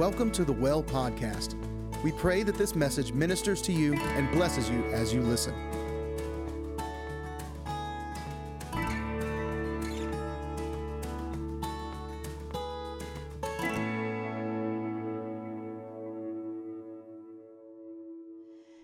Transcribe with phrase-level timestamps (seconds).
[0.00, 1.56] Welcome to the Well Podcast.
[2.02, 5.52] We pray that this message ministers to you and blesses you as you listen.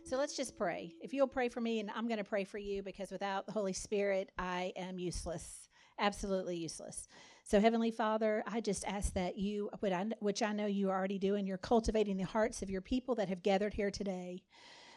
[0.05, 0.93] So let's just pray.
[1.01, 3.53] If you'll pray for me, and I'm going to pray for you because without the
[3.53, 7.09] Holy Spirit, I am useless, absolutely useless.
[7.48, 9.70] So, Heavenly Father, I just ask that you,
[10.18, 13.28] which I know you are already doing, you're cultivating the hearts of your people that
[13.28, 14.42] have gathered here today.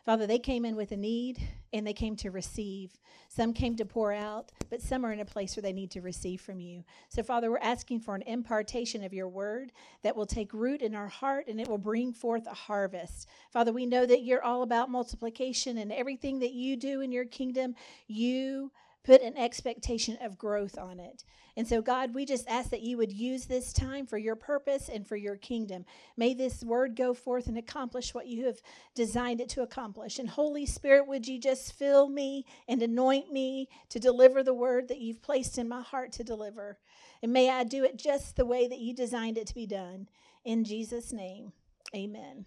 [0.04, 1.40] Father, they came in with a need
[1.74, 2.98] and they came to receive.
[3.28, 6.02] Some came to pour out, but some are in a place where they need to
[6.02, 6.84] receive from you.
[7.10, 10.96] So, Father, we're asking for an impartation of your word that will take root in
[10.96, 13.28] our heart and it will bring forth a harvest.
[13.52, 17.26] Father, we know that you're all about multiplication and everything that you do in your
[17.26, 17.76] kingdom,
[18.08, 18.72] you
[19.04, 21.24] put an expectation of growth on it.
[21.56, 24.90] And so, God, we just ask that you would use this time for your purpose
[24.90, 25.86] and for your kingdom.
[26.16, 28.62] May this word go forth and accomplish what you have
[28.96, 30.20] designed it to accomplish.
[30.20, 34.88] And, Holy Spirit, would you just fill me and anoint me to deliver the word
[34.88, 36.78] that you've placed in my heart to deliver?
[37.22, 40.08] And may I do it just the way that you designed it to be done.
[40.46, 41.52] In Jesus' name,
[41.94, 42.46] amen.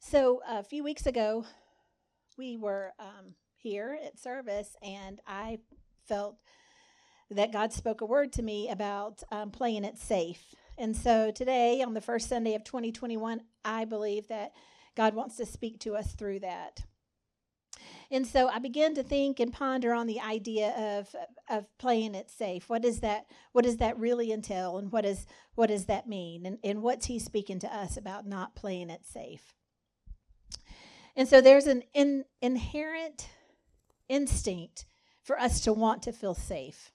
[0.00, 1.46] So, a few weeks ago,
[2.36, 3.34] we were um,
[3.64, 5.58] here at service, and I
[6.06, 6.36] felt
[7.30, 10.54] that God spoke a word to me about um, playing it safe.
[10.76, 14.52] And so today, on the first Sunday of 2021, I believe that
[14.94, 16.82] God wants to speak to us through that.
[18.10, 21.16] And so I began to think and ponder on the idea of
[21.48, 22.68] of playing it safe.
[22.68, 26.44] What does that what does that really entail and what is what does that mean?
[26.44, 29.54] And and what's he speaking to us about not playing it safe?
[31.16, 33.28] And so there's an in, inherent
[34.08, 34.86] instinct
[35.22, 36.92] for us to want to feel safe.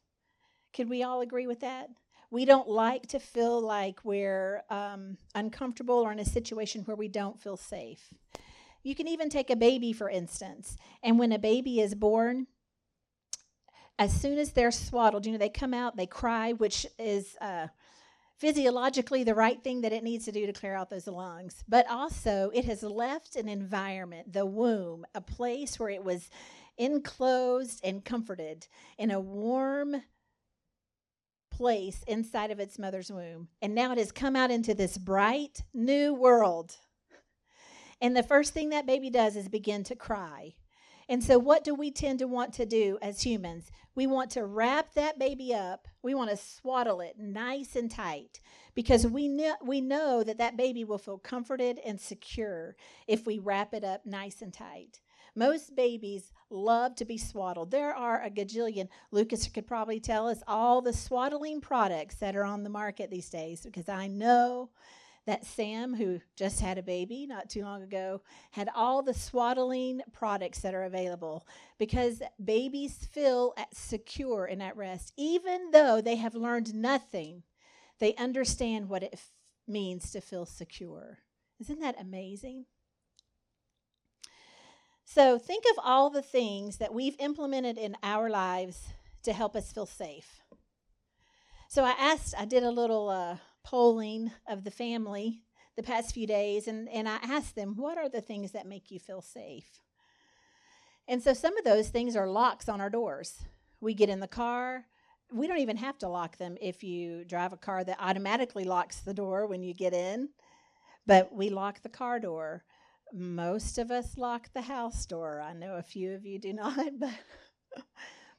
[0.74, 1.90] Can we all agree with that?
[2.32, 7.08] We don't like to feel like we're um, uncomfortable or in a situation where we
[7.08, 8.14] don't feel safe.
[8.84, 12.48] You can even take a baby, for instance, and when a baby is born,
[13.98, 17.68] as soon as they're swaddled, you know, they come out, they cry, which is uh,
[18.38, 21.64] physiologically the right thing that it needs to do to clear out those lungs.
[21.68, 26.30] But also, it has left an environment, the womb, a place where it was
[26.80, 28.68] enclosed and comforted
[28.98, 30.02] in a warm,
[31.52, 33.50] place inside of its mother's womb.
[33.62, 36.78] And now it has come out into this bright new world.
[38.02, 40.54] And the first thing that baby does is begin to cry.
[41.10, 43.72] And so, what do we tend to want to do as humans?
[43.96, 45.88] We want to wrap that baby up.
[46.04, 48.40] We want to swaddle it nice and tight
[48.76, 52.76] because we know, we know that that baby will feel comforted and secure
[53.08, 55.00] if we wrap it up nice and tight.
[55.36, 57.72] Most babies love to be swaddled.
[57.72, 58.90] There are a gajillion.
[59.12, 63.30] Lucas could probably tell us all the swaddling products that are on the market these
[63.30, 64.70] days because I know
[65.26, 70.02] that Sam, who just had a baby not too long ago, had all the swaddling
[70.12, 71.46] products that are available
[71.78, 75.14] because babies feel at secure and at rest.
[75.18, 77.44] Even though they have learned nothing,
[78.00, 79.30] they understand what it f-
[79.68, 81.20] means to feel secure.
[81.60, 82.66] Isn't that amazing?
[85.12, 88.90] So think of all the things that we've implemented in our lives
[89.24, 90.44] to help us feel safe.
[91.68, 95.42] So I asked, I did a little uh, polling of the family
[95.76, 98.92] the past few days, and, and I asked them, what are the things that make
[98.92, 99.80] you feel safe?
[101.08, 103.42] And so some of those things are locks on our doors.
[103.82, 104.86] We get in the car,
[105.34, 109.00] we don't even have to lock them if you drive a car that automatically locks
[109.00, 110.30] the door when you get in,
[111.08, 112.64] but we lock the car door.
[113.14, 115.42] Most of us lock the house door.
[115.42, 117.14] I know a few of you do not, but,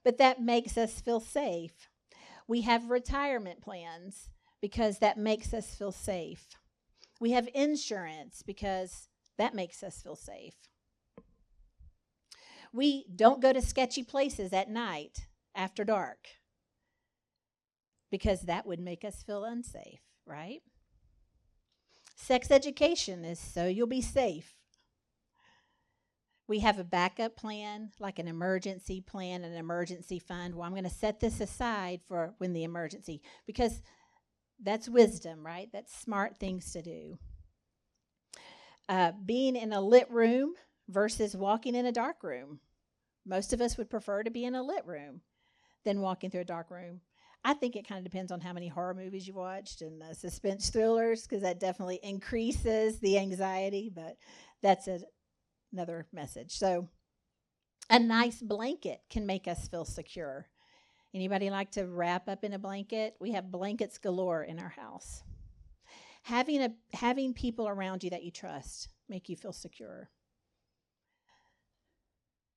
[0.05, 1.89] but that makes us feel safe.
[2.47, 4.29] We have retirement plans
[4.61, 6.49] because that makes us feel safe.
[7.21, 10.55] We have insurance because that makes us feel safe.
[12.73, 16.29] We don't go to sketchy places at night after dark
[18.11, 20.63] because that would make us feel unsafe, right?
[22.17, 24.60] Sex education is so you'll be safe
[26.51, 30.53] we have a backup plan, like an emergency plan, an emergency fund.
[30.53, 33.81] Well, I'm going to set this aside for when the emergency, because
[34.61, 35.69] that's wisdom, right?
[35.73, 37.19] That's smart things to do.
[38.89, 40.55] Uh, being in a lit room
[40.89, 42.59] versus walking in a dark room.
[43.25, 45.21] Most of us would prefer to be in a lit room
[45.85, 47.01] than walking through a dark room.
[47.45, 50.15] I think it kind of depends on how many horror movies you watched and uh,
[50.15, 53.89] suspense thrillers, because that definitely increases the anxiety.
[53.95, 54.17] But
[54.63, 54.99] that's a
[55.73, 56.59] another message.
[56.59, 56.89] So
[57.89, 60.49] a nice blanket can make us feel secure.
[61.15, 63.17] Anybody like to wrap up in a blanket?
[63.21, 65.23] We have blankets galore in our house.
[66.23, 70.11] having a having people around you that you trust make you feel secure.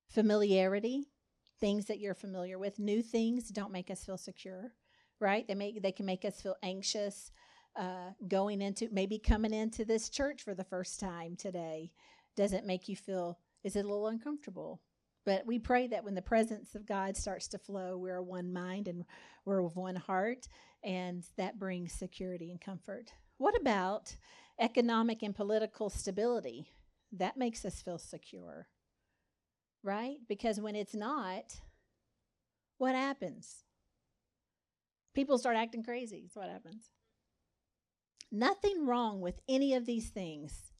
[0.10, 1.07] Familiarity,
[1.60, 4.74] things that you're familiar with, new things don't make us feel secure,
[5.19, 5.48] right?
[5.48, 7.31] They make they can make us feel anxious.
[7.75, 11.92] Uh, going into maybe coming into this church for the first time today
[12.36, 14.82] doesn't make you feel is it a little uncomfortable
[15.26, 18.88] but we pray that when the presence of God starts to flow, we're one mind
[18.88, 19.06] and
[19.46, 20.48] we're of one heart,
[20.84, 23.14] and that brings security and comfort.
[23.38, 24.16] What about
[24.60, 26.72] economic and political stability?
[27.14, 28.68] That makes us feel secure,
[29.82, 30.18] right?
[30.28, 31.62] Because when it's not,
[32.78, 33.64] what happens?
[35.14, 36.22] People start acting crazy.
[36.24, 36.90] That's what happens.
[38.32, 40.73] Nothing wrong with any of these things.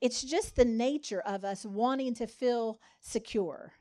[0.00, 3.74] It's just the nature of us wanting to feel secure.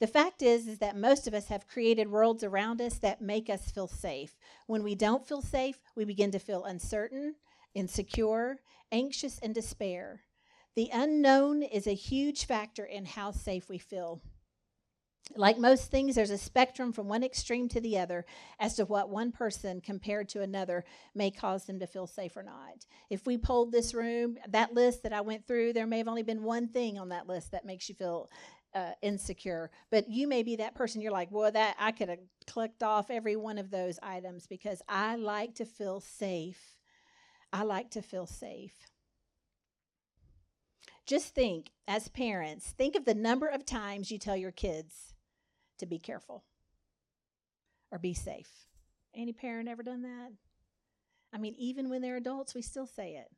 [0.00, 3.50] The fact is is that most of us have created worlds around us that make
[3.50, 4.34] us feel safe.
[4.66, 7.34] When we don't feel safe, we begin to feel uncertain,
[7.74, 8.60] insecure,
[8.90, 10.22] anxious and despair.
[10.74, 14.22] The unknown is a huge factor in how safe we feel.
[15.36, 18.26] Like most things, there's a spectrum from one extreme to the other
[18.58, 20.84] as to what one person compared to another
[21.14, 22.84] may cause them to feel safe or not.
[23.10, 26.24] If we polled this room, that list that I went through, there may have only
[26.24, 28.28] been one thing on that list that makes you feel
[28.74, 29.70] uh, insecure.
[29.90, 31.00] But you may be that person.
[31.00, 34.82] You're like, well, that I could have clicked off every one of those items because
[34.88, 36.76] I like to feel safe.
[37.52, 38.74] I like to feel safe.
[41.06, 45.09] Just think, as parents, think of the number of times you tell your kids
[45.80, 46.44] to be careful
[47.90, 48.50] or be safe.
[49.14, 50.32] Any parent ever done that?
[51.32, 53.28] I mean, even when they're adults, we still say it.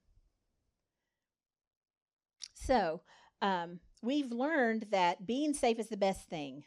[2.54, 3.02] So,
[3.40, 6.64] um, we've learned that being safe is the best thing.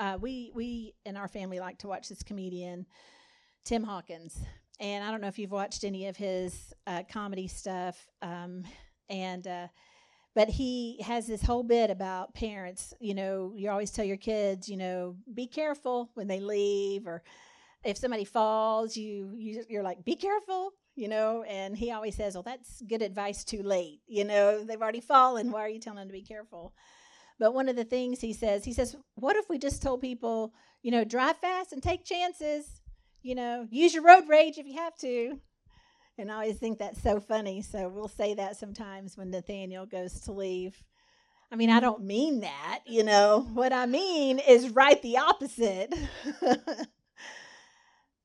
[0.00, 2.86] Uh, we we in our family like to watch this comedian,
[3.64, 4.38] Tim Hawkins,
[4.80, 8.08] and I don't know if you've watched any of his uh, comedy stuff.
[8.22, 8.64] Um,
[9.08, 9.68] and uh,
[10.34, 12.94] but he has this whole bit about parents.
[13.00, 17.22] You know, you always tell your kids, you know, be careful when they leave, or
[17.84, 22.34] if somebody falls, you, you you're like, be careful you know, and he always says,
[22.34, 24.00] Well, that's good advice too late.
[24.06, 25.50] You know, they've already fallen.
[25.50, 26.72] Why are you telling them to be careful?
[27.38, 30.54] But one of the things he says, he says, What if we just told people,
[30.82, 32.80] you know, drive fast and take chances?
[33.22, 35.40] You know, use your road rage if you have to.
[36.18, 37.62] And I always think that's so funny.
[37.62, 40.82] So we'll say that sometimes when Nathaniel goes to leave.
[41.52, 43.48] I mean, I don't mean that, you know.
[43.52, 45.92] What I mean is right the opposite.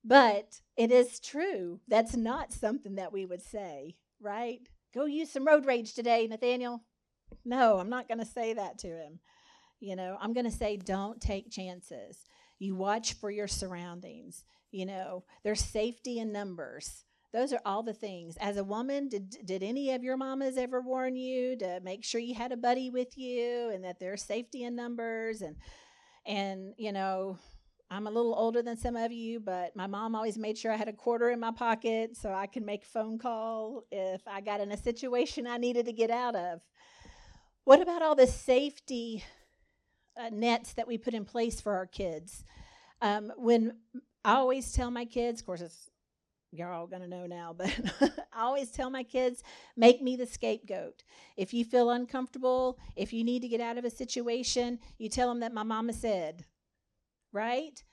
[0.03, 1.81] But it is true.
[1.88, 4.59] That's not something that we would say, right?
[4.94, 6.83] Go use some road rage today, Nathaniel.
[7.45, 9.19] No, I'm not going to say that to him.
[9.80, 12.25] You know, I'm going to say don't take chances.
[12.57, 14.44] You watch for your surroundings.
[14.71, 17.06] You know, there's safety in numbers.
[17.31, 18.38] Those are all the things.
[18.40, 22.20] As a woman, did did any of your mamas ever warn you to make sure
[22.20, 25.56] you had a buddy with you and that there's safety in numbers and
[26.26, 27.38] and you know
[27.92, 30.76] I'm a little older than some of you, but my mom always made sure I
[30.76, 34.42] had a quarter in my pocket so I could make a phone call if I
[34.42, 36.62] got in a situation I needed to get out of.
[37.64, 39.24] What about all the safety
[40.20, 42.44] uh, nets that we put in place for our kids?
[43.01, 43.77] Um, when
[44.24, 45.89] I always tell my kids, of course, it's,
[46.51, 47.72] you're all going to know now, but
[48.34, 49.44] I always tell my kids,
[49.77, 51.03] make me the scapegoat.
[51.38, 55.29] If you feel uncomfortable, if you need to get out of a situation, you tell
[55.29, 56.46] them that my mama said,
[57.32, 57.84] right?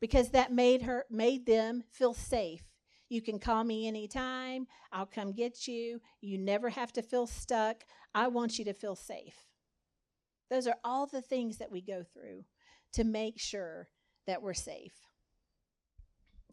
[0.00, 2.62] Because that made her made them feel safe.
[3.08, 4.66] You can call me anytime.
[4.92, 6.00] I'll come get you.
[6.20, 7.84] You never have to feel stuck.
[8.14, 9.46] I want you to feel safe.
[10.50, 12.44] Those are all the things that we go through
[12.94, 13.88] to make sure
[14.26, 14.94] that we're safe.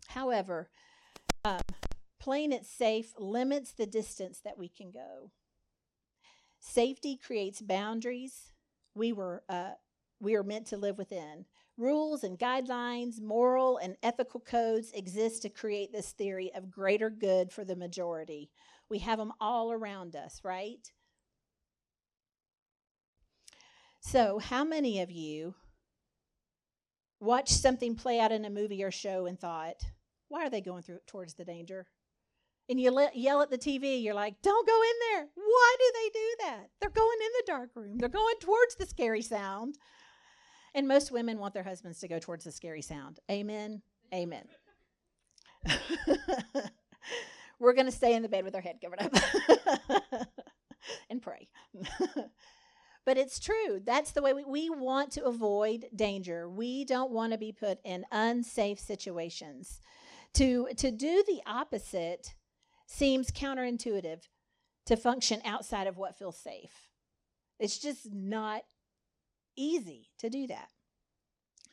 [0.07, 0.69] However,
[2.23, 5.29] playing it safe limits the distance that we can go.
[6.61, 8.53] Safety creates boundaries
[8.95, 9.71] we were uh,
[10.21, 11.43] we are meant to live within.
[11.75, 17.51] Rules and guidelines, moral and ethical codes exist to create this theory of greater good
[17.51, 18.49] for the majority.
[18.89, 20.89] We have them all around us, right?
[23.99, 25.55] So, how many of you
[27.19, 29.81] watched something play out in a movie or show and thought,
[30.29, 31.87] why are they going through towards the danger?
[32.69, 35.27] And you let, yell at the TV, you're like, don't go in there.
[35.35, 36.69] Why do they do that?
[36.79, 39.77] They're going in the dark room, they're going towards the scary sound.
[40.75, 43.19] And most women want their husbands to go towards the scary sound.
[43.29, 43.83] Amen.
[44.11, 44.45] Amen.
[47.59, 49.13] We're going to stay in the bed with our head covered up
[51.09, 51.47] and pray.
[53.05, 53.81] but it's true.
[53.83, 56.49] That's the way we, we want to avoid danger.
[56.49, 59.79] We don't want to be put in unsafe situations.
[60.35, 62.33] To, to do the opposite
[62.85, 64.27] seems counterintuitive
[64.85, 66.89] to function outside of what feels safe.
[67.59, 68.63] It's just not
[69.55, 70.69] easy to do that.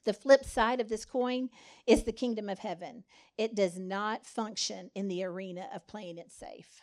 [0.04, 1.50] The flip side of this coin
[1.86, 3.04] is the kingdom of heaven.
[3.36, 6.80] It does not function in the arena of playing it safe.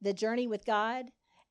[0.00, 1.06] The journey with God,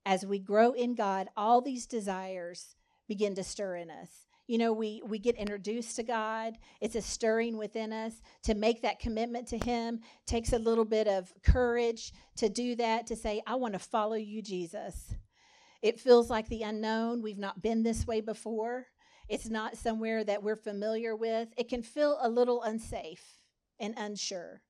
[0.06, 2.76] as we grow in God, all these desires
[3.08, 4.28] begin to stir in us.
[4.54, 6.60] You know, we, we get introduced to God.
[6.80, 10.02] It's a stirring within us to make that commitment to Him.
[10.28, 14.14] Takes a little bit of courage to do that, to say, I want to follow
[14.14, 15.16] you, Jesus.
[15.82, 17.24] It feels like the unknown.
[17.24, 18.86] We've not been this way before.
[19.28, 21.50] It's not somewhere that we're familiar with.
[21.58, 23.40] It can feel a little unsafe
[23.80, 24.62] and unsure.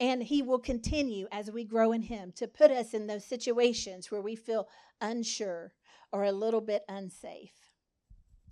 [0.00, 4.10] And He will continue as we grow in Him to put us in those situations
[4.10, 4.66] where we feel
[5.02, 5.74] unsure
[6.10, 7.63] or a little bit unsafe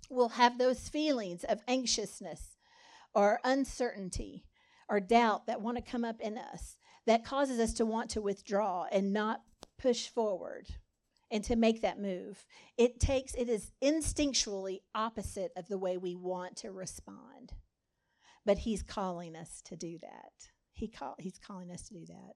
[0.09, 2.57] will have those feelings of anxiousness
[3.13, 4.45] or uncertainty
[4.89, 8.21] or doubt that want to come up in us that causes us to want to
[8.21, 9.41] withdraw and not
[9.77, 10.67] push forward
[11.31, 12.45] and to make that move.
[12.77, 17.53] It takes, it is instinctually opposite of the way we want to respond.
[18.45, 20.31] But He's calling us to do that.
[20.73, 22.35] He call, he's calling us to do that.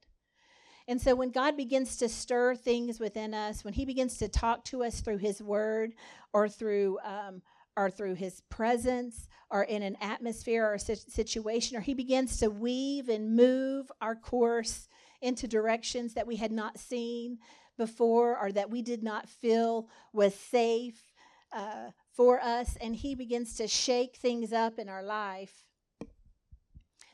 [0.88, 4.64] And so when God begins to stir things within us, when He begins to talk
[4.66, 5.94] to us through His Word
[6.34, 7.42] or through um,
[7.78, 13.08] or through his presence or in an atmosphere or situation, or he begins to weave
[13.08, 14.90] and move our course
[15.22, 17.38] into directions that we had not seen
[17.78, 21.14] before or that we did not feel was safe
[21.54, 25.66] uh, for us, and he begins to shake things up in our life,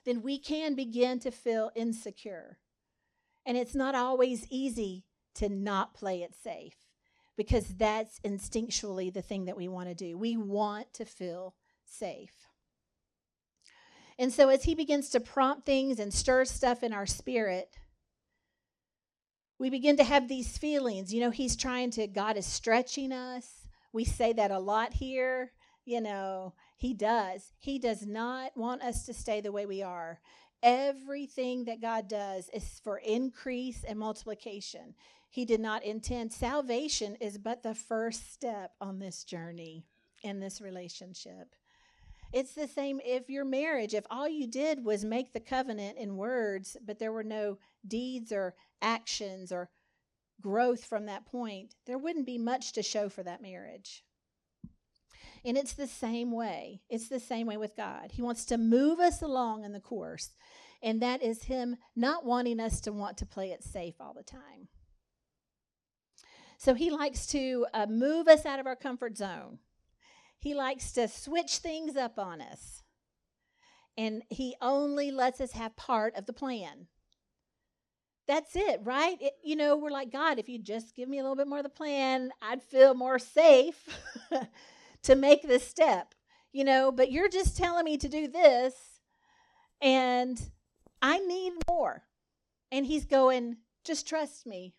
[0.05, 2.57] then we can begin to feel insecure.
[3.45, 5.03] And it's not always easy
[5.35, 6.77] to not play it safe
[7.37, 10.17] because that's instinctually the thing that we want to do.
[10.17, 12.47] We want to feel safe.
[14.19, 17.77] And so, as he begins to prompt things and stir stuff in our spirit,
[19.57, 21.13] we begin to have these feelings.
[21.13, 23.67] You know, he's trying to, God is stretching us.
[23.91, 25.51] We say that a lot here.
[25.85, 27.53] You know, he does.
[27.59, 30.19] He does not want us to stay the way we are.
[30.61, 34.95] Everything that God does is for increase and multiplication.
[35.33, 36.31] He did not intend.
[36.31, 39.87] Salvation is but the first step on this journey
[40.21, 41.55] in this relationship.
[42.31, 46.17] It's the same if your marriage, if all you did was make the covenant in
[46.17, 49.71] words, but there were no deeds or actions or
[50.39, 54.03] growth from that point, there wouldn't be much to show for that marriage.
[55.43, 56.81] And it's the same way.
[56.91, 58.11] It's the same way with God.
[58.11, 60.29] He wants to move us along in the course,
[60.83, 64.21] and that is Him not wanting us to want to play it safe all the
[64.21, 64.67] time.
[66.57, 69.59] So he likes to uh, move us out of our comfort zone.
[70.37, 72.83] He likes to switch things up on us.
[73.97, 76.87] And he only lets us have part of the plan.
[78.27, 79.17] That's it, right?
[79.21, 81.59] It, you know, we're like, God, if you just give me a little bit more
[81.59, 83.87] of the plan, I'd feel more safe
[85.03, 86.15] to make this step,
[86.53, 88.73] you know, but you're just telling me to do this,
[89.81, 90.41] and
[91.01, 92.03] I need more.
[92.71, 94.73] And he's going, just trust me.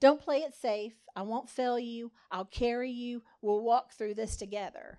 [0.00, 0.94] Don't play it safe.
[1.14, 2.12] I won't fail you.
[2.30, 3.22] I'll carry you.
[3.40, 4.98] We'll walk through this together.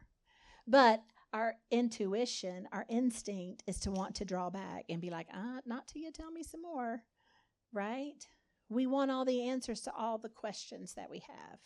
[0.66, 1.02] But
[1.34, 5.88] our intuition, our instinct is to want to draw back and be like, uh, not
[5.88, 7.04] till you tell me some more,
[7.72, 8.26] right?
[8.70, 11.60] We want all the answers to all the questions that we have.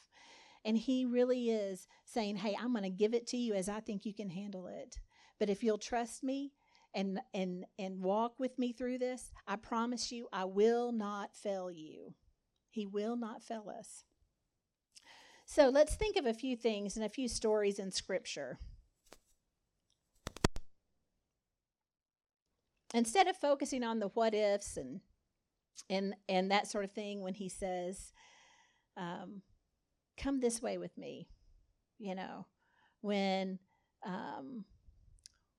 [0.65, 3.79] And he really is saying, hey, I'm going to give it to you as I
[3.79, 4.99] think you can handle it.
[5.39, 6.51] But if you'll trust me
[6.93, 11.71] and, and, and walk with me through this, I promise you, I will not fail
[11.71, 12.13] you.
[12.71, 14.05] He will not fail us.
[15.45, 18.57] So let's think of a few things and a few stories in Scripture.
[22.93, 25.01] Instead of focusing on the what ifs and
[25.89, 28.13] and and that sort of thing, when he says,
[28.95, 29.41] um,
[30.17, 31.27] "Come this way with me,"
[31.99, 32.47] you know,
[33.01, 33.59] when
[34.05, 34.63] um,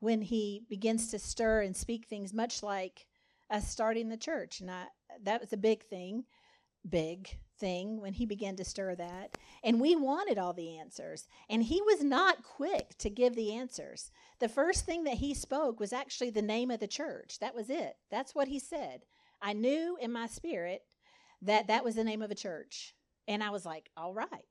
[0.00, 3.06] when he begins to stir and speak things, much like
[3.50, 4.86] us starting the church, and I,
[5.22, 6.24] that was a big thing
[6.88, 9.38] big thing when he began to stir that.
[9.62, 11.28] And we wanted all the answers.
[11.48, 14.10] And he was not quick to give the answers.
[14.40, 17.38] The first thing that he spoke was actually the name of the church.
[17.40, 17.96] That was it.
[18.10, 19.02] That's what he said.
[19.40, 20.82] I knew in my spirit
[21.42, 22.94] that that was the name of a church.
[23.28, 24.46] And I was like, all right,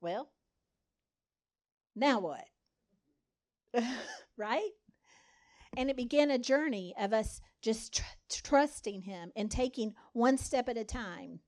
[0.00, 0.30] well,
[1.96, 2.44] now what?
[4.36, 4.70] right?
[5.76, 10.68] And it began a journey of us just tr- trusting him and taking one step
[10.68, 11.40] at a time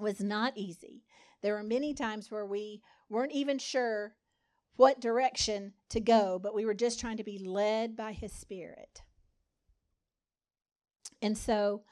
[0.00, 1.04] was not easy.
[1.42, 4.14] There were many times where we weren't even sure
[4.76, 9.02] what direction to go, but we were just trying to be led by His Spirit.
[11.20, 11.82] And so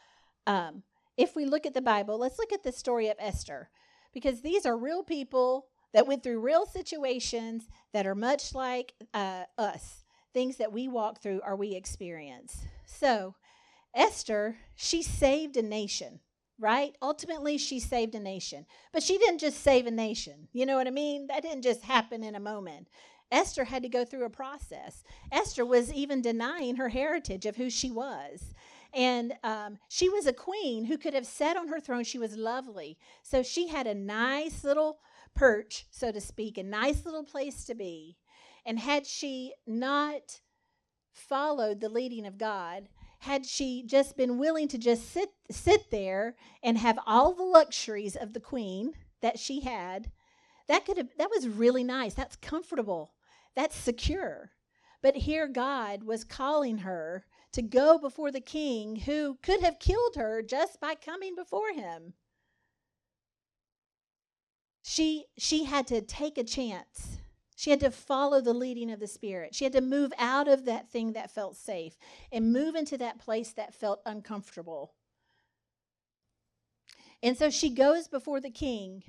[0.49, 0.85] Um,
[1.17, 3.69] if we look at the Bible, let's look at the story of Esther,
[4.13, 9.45] because these are real people that went through real situations that are much like uh,
[9.59, 12.67] us, things that we walk through or we experience.
[12.85, 13.35] So,
[13.93, 16.21] Esther, she saved a nation,
[16.59, 16.97] right?
[17.03, 18.67] Ultimately, she saved a nation.
[18.93, 20.49] But she didn't just save a nation.
[20.53, 21.27] You know what I mean?
[21.27, 22.89] That didn't just happen in a moment.
[23.31, 25.03] Esther had to go through a process.
[25.33, 28.55] Esther was even denying her heritage of who she was.
[28.95, 32.05] And um, she was a queen who could have sat on her throne.
[32.05, 32.97] She was lovely.
[33.23, 35.01] So she had a nice little
[35.35, 38.17] perch, so to speak, a nice little place to be.
[38.65, 40.41] And had she not
[41.13, 42.89] followed the leading of God,
[43.21, 48.17] had she just been willing to just sit sit there and have all the luxuries
[48.17, 50.11] of the queen that she had,
[50.69, 52.15] that could have that was really nice.
[52.15, 53.12] That's comfortable.
[53.55, 54.53] That's secure.
[55.03, 60.17] But here God was calling her to go before the king who could have killed
[60.17, 62.15] her just by coming before him.
[64.83, 67.19] She she had to take a chance.
[67.57, 69.55] She had to follow the leading of the Spirit.
[69.55, 71.97] She had to move out of that thing that felt safe
[72.31, 74.93] and move into that place that felt uncomfortable.
[77.23, 79.03] And so she goes before the king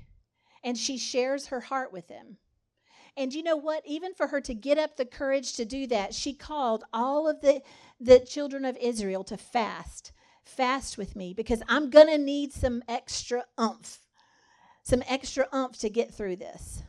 [0.64, 2.38] and she shares her heart with him.
[3.16, 3.82] And you know what?
[3.86, 7.42] Even for her to get up the courage to do that, she called all of
[7.42, 7.62] the,
[8.00, 10.12] the children of Israel to fast.
[10.44, 14.00] Fast with me because I'm going to need some extra umph,
[14.84, 16.84] some extra umph to get through this.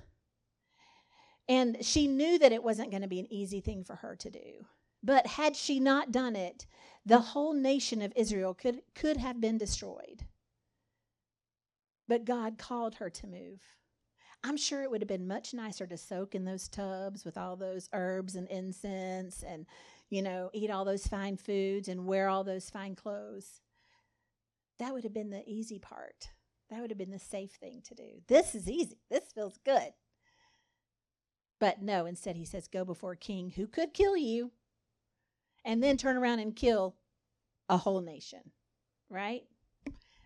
[1.48, 4.30] And she knew that it wasn't going to be an easy thing for her to
[4.30, 4.66] do.
[5.02, 6.66] But had she not done it,
[7.06, 10.24] the whole nation of Israel could, could have been destroyed.
[12.08, 13.60] But God called her to move.
[14.42, 17.56] I'm sure it would have been much nicer to soak in those tubs with all
[17.56, 19.66] those herbs and incense and,
[20.10, 23.60] you know, eat all those fine foods and wear all those fine clothes.
[24.78, 26.30] That would have been the easy part.
[26.70, 28.22] That would have been the safe thing to do.
[28.28, 28.98] This is easy.
[29.10, 29.92] This feels good.
[31.58, 34.52] But no, instead he says, Go before a king who could kill you
[35.64, 36.94] and then turn around and kill
[37.68, 38.52] a whole nation,
[39.10, 39.42] right?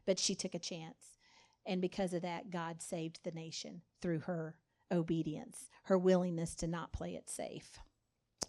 [0.05, 1.19] But she took a chance.
[1.67, 4.57] And because of that, God saved the nation through her
[4.91, 7.79] obedience, her willingness to not play it safe.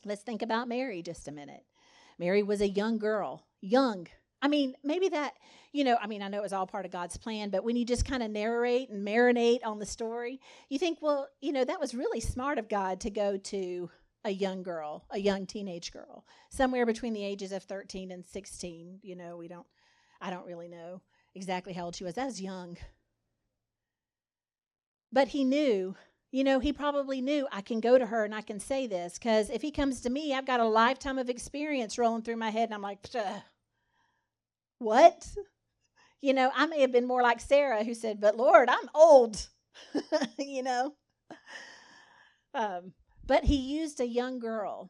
[0.06, 1.64] Let's think about Mary just a minute.
[2.20, 4.08] Mary was a young girl, young.
[4.42, 5.36] I mean, maybe that,
[5.72, 7.78] you know, I mean, I know it was all part of God's plan, but when
[7.78, 11.64] you just kind of narrate and marinate on the story, you think, well, you know,
[11.64, 13.90] that was really smart of God to go to
[14.26, 19.00] a young girl, a young teenage girl, somewhere between the ages of 13 and 16.
[19.02, 19.66] You know, we don't,
[20.22, 21.02] I don't really know
[21.36, 22.16] exactly how old she was.
[22.16, 22.78] That was young.
[25.14, 25.96] But he knew,
[26.32, 29.20] you know, he probably knew I can go to her and I can say this
[29.20, 32.50] because if he comes to me, I've got a lifetime of experience rolling through my
[32.50, 33.08] head and I'm like,
[34.80, 35.28] what?
[36.20, 39.48] You know, I may have been more like Sarah who said, but Lord, I'm old,
[40.40, 40.96] you know.
[42.56, 42.94] Um,
[43.26, 44.90] but he used a young girl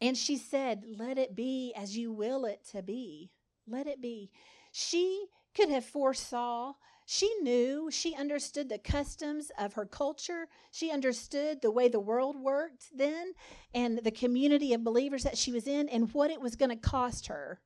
[0.00, 3.30] and she said, Let it be as you will it to be.
[3.66, 4.30] Let it be.
[4.72, 6.72] She could have foresaw
[7.12, 10.46] she knew, she understood the customs of her culture.
[10.70, 13.32] She understood the way the world worked then
[13.74, 16.76] and the community of believers that she was in and what it was going to
[16.76, 17.60] cost her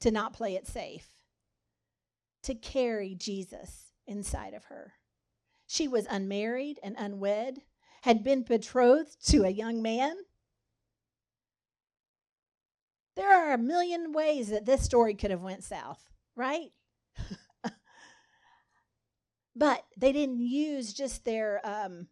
[0.00, 1.06] to not play it safe,
[2.42, 4.94] to carry Jesus inside of her.
[5.68, 7.60] She was unmarried and unwed,
[8.02, 10.16] had been betrothed to a young man.
[13.14, 16.72] There are a million ways that this story could have went south, right?
[19.58, 22.06] But they didn't use just their, um,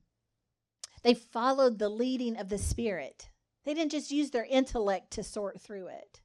[1.05, 3.29] they followed the leading of the Spirit.
[3.65, 6.21] They didn't just use their intellect to sort through it.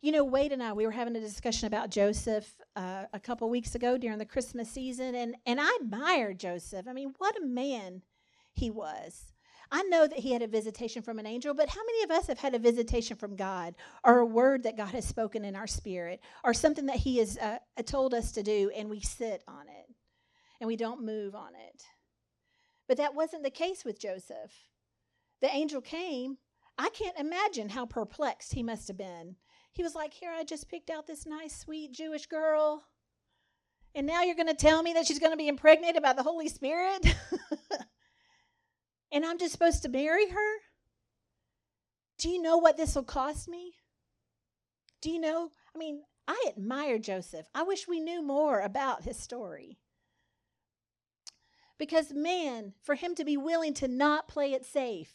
[0.00, 3.50] You know, Wade and I, we were having a discussion about Joseph uh, a couple
[3.50, 6.86] weeks ago during the Christmas season, and, and I admire Joseph.
[6.88, 8.02] I mean, what a man
[8.52, 9.32] he was.
[9.70, 12.26] I know that he had a visitation from an angel, but how many of us
[12.28, 15.66] have had a visitation from God or a word that God has spoken in our
[15.66, 19.66] spirit or something that he has uh, told us to do and we sit on
[19.68, 19.83] it?
[20.60, 21.82] And we don't move on it.
[22.86, 24.52] But that wasn't the case with Joseph.
[25.40, 26.38] The angel came.
[26.76, 29.36] I can't imagine how perplexed he must have been.
[29.72, 32.84] He was like, Here, I just picked out this nice, sweet Jewish girl.
[33.94, 36.22] And now you're going to tell me that she's going to be impregnated by the
[36.22, 37.04] Holy Spirit?
[39.12, 40.56] and I'm just supposed to marry her?
[42.18, 43.74] Do you know what this will cost me?
[45.00, 45.50] Do you know?
[45.74, 47.46] I mean, I admire Joseph.
[47.54, 49.78] I wish we knew more about his story.
[51.78, 55.12] Because, man, for him to be willing to not play it safe.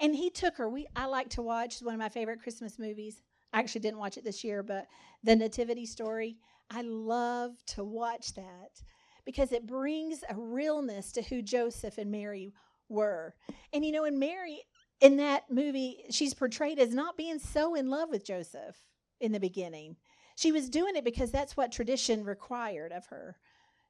[0.00, 0.68] And he took her.
[0.68, 3.20] We, I like to watch one of my favorite Christmas movies,
[3.52, 4.86] I actually didn't watch it this year, but
[5.22, 6.36] the Nativity story.
[6.70, 8.82] I love to watch that
[9.24, 12.54] because it brings a realness to who Joseph and Mary
[12.88, 13.34] were.
[13.72, 14.60] And you know, in Mary,
[15.00, 18.76] in that movie, she's portrayed as not being so in love with Joseph
[19.20, 19.96] in the beginning.
[20.36, 23.36] She was doing it because that's what tradition required of her,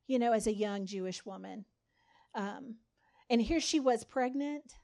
[0.07, 1.67] you know, as a young Jewish woman.
[2.35, 2.77] Um,
[3.29, 4.75] and here she was pregnant,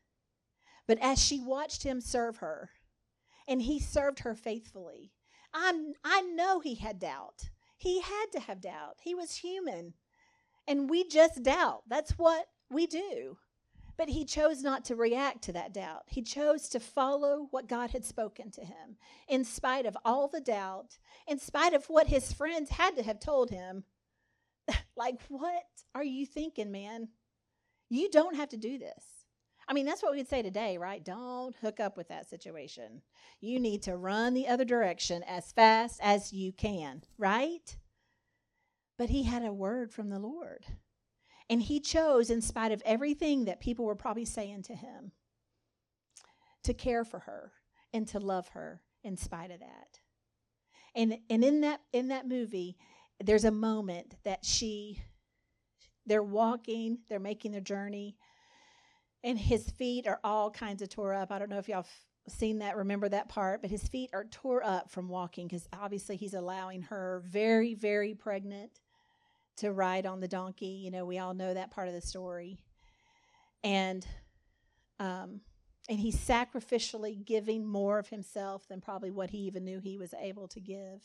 [0.87, 2.70] but as she watched him serve her,
[3.48, 5.12] and he served her faithfully,
[5.52, 5.72] I,
[6.04, 7.50] I know he had doubt.
[7.76, 8.98] He had to have doubt.
[9.02, 9.94] He was human.
[10.66, 11.82] And we just doubt.
[11.88, 13.38] That's what we do.
[13.96, 16.02] But he chose not to react to that doubt.
[16.06, 20.40] He chose to follow what God had spoken to him, in spite of all the
[20.40, 23.85] doubt, in spite of what his friends had to have told him.
[24.96, 25.62] like, what
[25.94, 27.09] are you thinking, man?
[27.88, 29.05] You don't have to do this.
[29.68, 31.05] I mean, that's what we'd say today, right?
[31.05, 33.03] Don't hook up with that situation.
[33.40, 37.77] You need to run the other direction as fast as you can, right?
[38.96, 40.64] But he had a word from the Lord.
[41.51, 45.12] And he chose, in spite of everything that people were probably saying to him,
[46.64, 47.53] to care for her
[47.92, 50.01] and to love her in spite of that.
[50.94, 52.77] And, and in that in that movie,
[53.22, 55.03] there's a moment that she
[56.07, 58.16] they're walking, they're making their journey,
[59.25, 61.33] and his feet are all kinds of tore up.
[61.33, 64.25] I don't know if y'all have seen that, remember that part, but his feet are
[64.25, 68.81] tore up from walking because obviously he's allowing her, very, very pregnant,
[69.57, 70.81] to ride on the donkey.
[70.85, 72.59] You know, we all know that part of the story.
[73.64, 74.07] And
[75.01, 75.40] um,
[75.88, 80.14] and he's sacrificially giving more of himself than probably what he even knew he was
[80.14, 81.03] able to give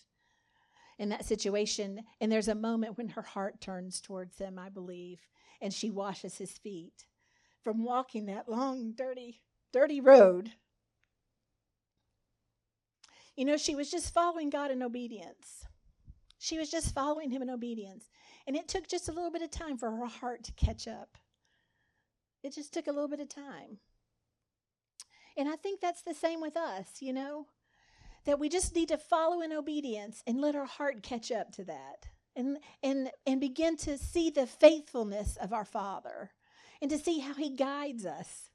[1.01, 2.03] in that situation.
[2.21, 5.19] And there's a moment when her heart turns towards him, I believe,
[5.59, 7.05] and she washes his feet
[7.63, 9.41] from walking that long, dirty,
[9.73, 10.51] dirty road.
[13.35, 15.65] You know, she was just following God in obedience.
[16.37, 18.09] She was just following Him in obedience.
[18.45, 21.17] And it took just a little bit of time for her heart to catch up.
[22.43, 23.77] It just took a little bit of time.
[25.37, 27.45] And I think that's the same with us, you know,
[28.25, 31.63] that we just need to follow in obedience and let our heart catch up to
[31.65, 36.31] that and, and, and begin to see the faithfulness of our Father
[36.81, 38.49] and to see how He guides us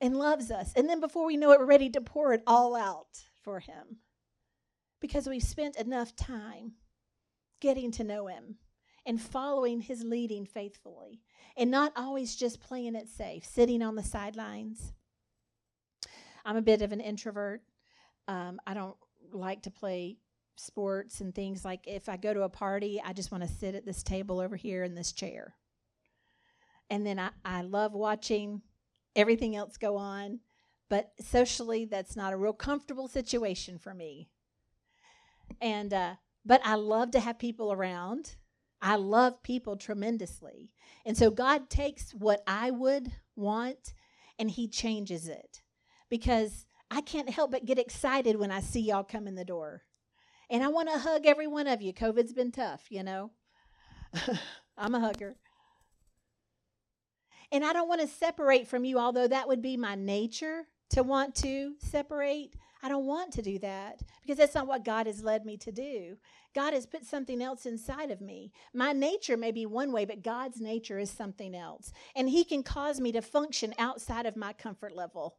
[0.00, 0.72] and loves us.
[0.74, 3.98] And then before we know it, we're ready to pour it all out for Him
[5.00, 6.72] because we've spent enough time
[7.60, 8.56] getting to know Him
[9.06, 11.20] and following his leading faithfully
[11.56, 14.92] and not always just playing it safe, sitting on the sidelines.
[16.44, 17.62] I'm a bit of an introvert.
[18.28, 18.96] Um, I don't
[19.32, 20.18] like to play
[20.56, 23.74] sports and things like if I go to a party, I just want to sit
[23.74, 25.54] at this table over here in this chair.
[26.90, 28.62] And then I, I love watching
[29.16, 30.40] everything else go on,
[30.88, 34.28] but socially, that's not a real comfortable situation for me.
[35.60, 38.36] And, uh, but I love to have people around
[38.84, 40.70] I love people tremendously.
[41.06, 43.94] And so God takes what I would want
[44.38, 45.62] and He changes it
[46.10, 49.82] because I can't help but get excited when I see y'all come in the door.
[50.48, 51.92] And I want to hug every one of you.
[51.92, 53.32] COVID's been tough, you know.
[54.78, 55.34] I'm a hugger.
[57.50, 61.02] And I don't want to separate from you, although that would be my nature to
[61.02, 62.54] want to separate.
[62.80, 65.72] I don't want to do that because that's not what God has led me to
[65.72, 66.16] do.
[66.54, 68.52] God has put something else inside of me.
[68.72, 71.92] My nature may be one way, but God's nature is something else.
[72.14, 75.38] And He can cause me to function outside of my comfort level,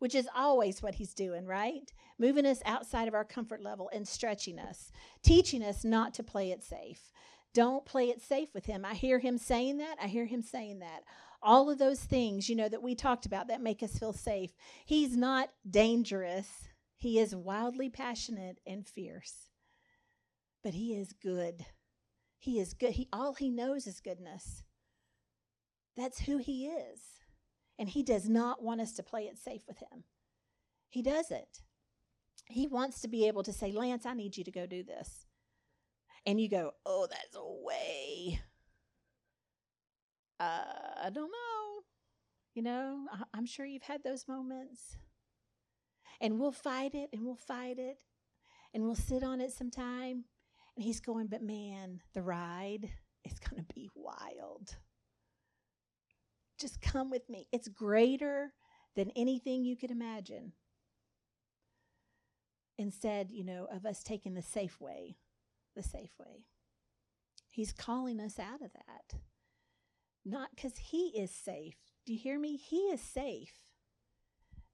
[0.00, 1.92] which is always what He's doing, right?
[2.18, 4.90] Moving us outside of our comfort level and stretching us,
[5.22, 7.12] teaching us not to play it safe.
[7.54, 8.84] Don't play it safe with Him.
[8.84, 9.96] I hear Him saying that.
[10.02, 11.04] I hear Him saying that
[11.42, 14.50] all of those things, you know, that we talked about that make us feel safe.
[14.84, 16.68] He's not dangerous.
[16.96, 19.48] He is wildly passionate and fierce,
[20.62, 21.64] but he is good.
[22.38, 22.92] He is good.
[22.92, 24.64] He all he knows is goodness.
[25.96, 27.00] That's who he is.
[27.80, 30.04] And he does not want us to play it safe with him.
[30.90, 31.62] He doesn't.
[32.46, 35.24] He wants to be able to say, Lance, I need you to go do this.
[36.26, 38.38] And you go, oh, that's a way.
[40.38, 41.82] Uh, I don't know.
[42.54, 44.96] You know, I- I'm sure you've had those moments.
[46.20, 47.96] And we'll fight it and we'll fight it
[48.74, 50.24] and we'll sit on it sometime.
[50.76, 52.90] And he's going, but man, the ride
[53.24, 54.76] is going to be wild.
[56.60, 57.46] Just come with me.
[57.52, 58.52] It's greater
[58.96, 60.52] than anything you could imagine.
[62.78, 65.16] Instead, you know, of us taking the safe way,
[65.74, 66.44] the safe way.
[67.48, 69.18] He's calling us out of that.
[70.24, 71.76] Not because he is safe.
[72.06, 72.56] Do you hear me?
[72.56, 73.60] He is safe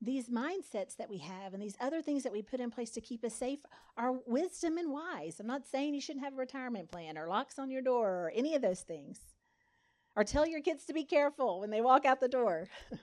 [0.01, 3.01] these mindsets that we have and these other things that we put in place to
[3.01, 3.61] keep us safe
[3.97, 5.41] are wisdom and wise.
[5.41, 8.33] I'm not saying you shouldn't have a retirement plan or locks on your door or
[8.35, 9.21] any of those things.
[10.17, 12.69] Or tell your kids to be careful when they walk out the door.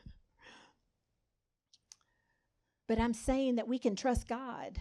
[2.88, 4.80] but I'm saying that we can trust God.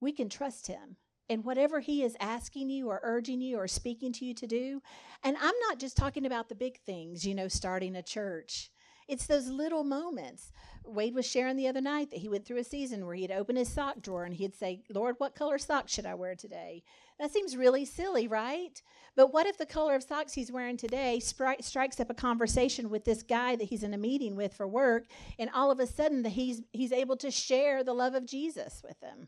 [0.00, 0.96] We can trust Him
[1.28, 4.80] in whatever He is asking you or urging you or speaking to you to do.
[5.24, 8.70] And I'm not just talking about the big things, you know, starting a church.
[9.10, 10.52] It's those little moments.
[10.84, 13.56] Wade was sharing the other night that he went through a season where he'd open
[13.56, 16.84] his sock drawer and he'd say, Lord, what color socks should I wear today?
[17.18, 18.80] That seems really silly, right?
[19.16, 22.88] But what if the color of socks he's wearing today stri- strikes up a conversation
[22.88, 25.06] with this guy that he's in a meeting with for work,
[25.40, 28.80] and all of a sudden that he's he's able to share the love of Jesus
[28.86, 29.26] with them?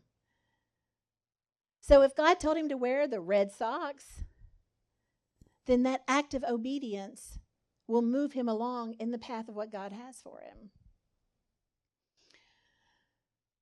[1.81, 4.23] So if God told him to wear the red socks,
[5.65, 7.39] then that act of obedience
[7.87, 10.71] will move him along in the path of what God has for him.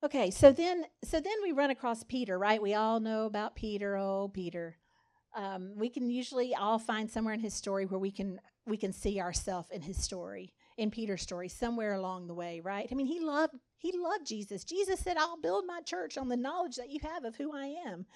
[0.04, 2.62] Okay, so then so then we run across Peter, right?
[2.62, 3.96] We all know about Peter.
[3.96, 4.78] Oh, Peter.
[5.36, 8.94] Um, we can usually all find somewhere in his story where we can we can
[8.94, 12.88] see ourselves in his story, in Peter's story, somewhere along the way, right?
[12.92, 14.64] I mean, he loved he loved Jesus.
[14.64, 17.76] Jesus said, "I'll build my church on the knowledge that you have of who I
[17.86, 18.08] am."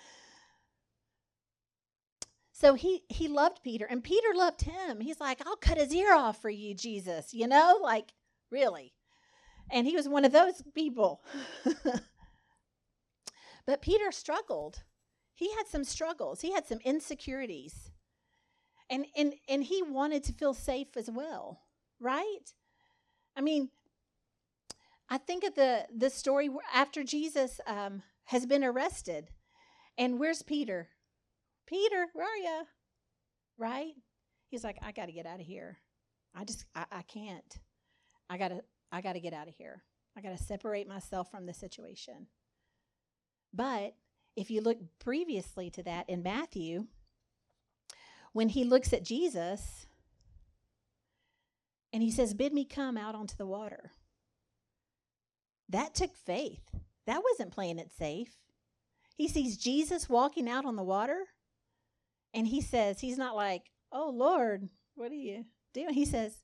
[2.57, 5.01] So he he loved Peter, and Peter loved him.
[5.01, 8.13] He's like, "I'll cut his ear off for you, Jesus." You know, like
[8.49, 8.93] really.
[9.69, 11.21] And he was one of those people.
[13.65, 14.83] but Peter struggled.
[15.33, 17.91] He had some struggles, he had some insecurities.
[18.89, 21.61] And, and, and he wanted to feel safe as well,
[21.99, 22.53] right?
[23.35, 23.69] I mean,
[25.09, 29.31] I think of the, the story after Jesus um, has been arrested.
[29.97, 30.89] And where's Peter?
[31.67, 32.63] Peter, where are you?
[33.57, 33.93] Right?
[34.49, 35.77] He's like, I got to get out of here.
[36.35, 37.59] I just, I, I can't.
[38.29, 39.83] I got to, I got to get out of here.
[40.17, 42.27] I got to separate myself from the situation.
[43.53, 43.95] But
[44.35, 46.87] if you look previously to that in Matthew,
[48.33, 49.85] when he looks at Jesus
[51.93, 53.91] and he says, Bid me come out onto the water,
[55.69, 56.75] that took faith.
[57.07, 58.35] That wasn't playing it safe.
[59.15, 61.25] He sees Jesus walking out on the water
[62.35, 65.93] and he says, He's not like, Oh Lord, what are you doing?
[65.93, 66.43] He says,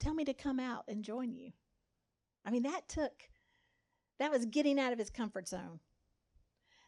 [0.00, 1.52] Tell me to come out and join you.
[2.44, 3.28] I mean, that took,
[4.18, 5.80] that was getting out of his comfort zone.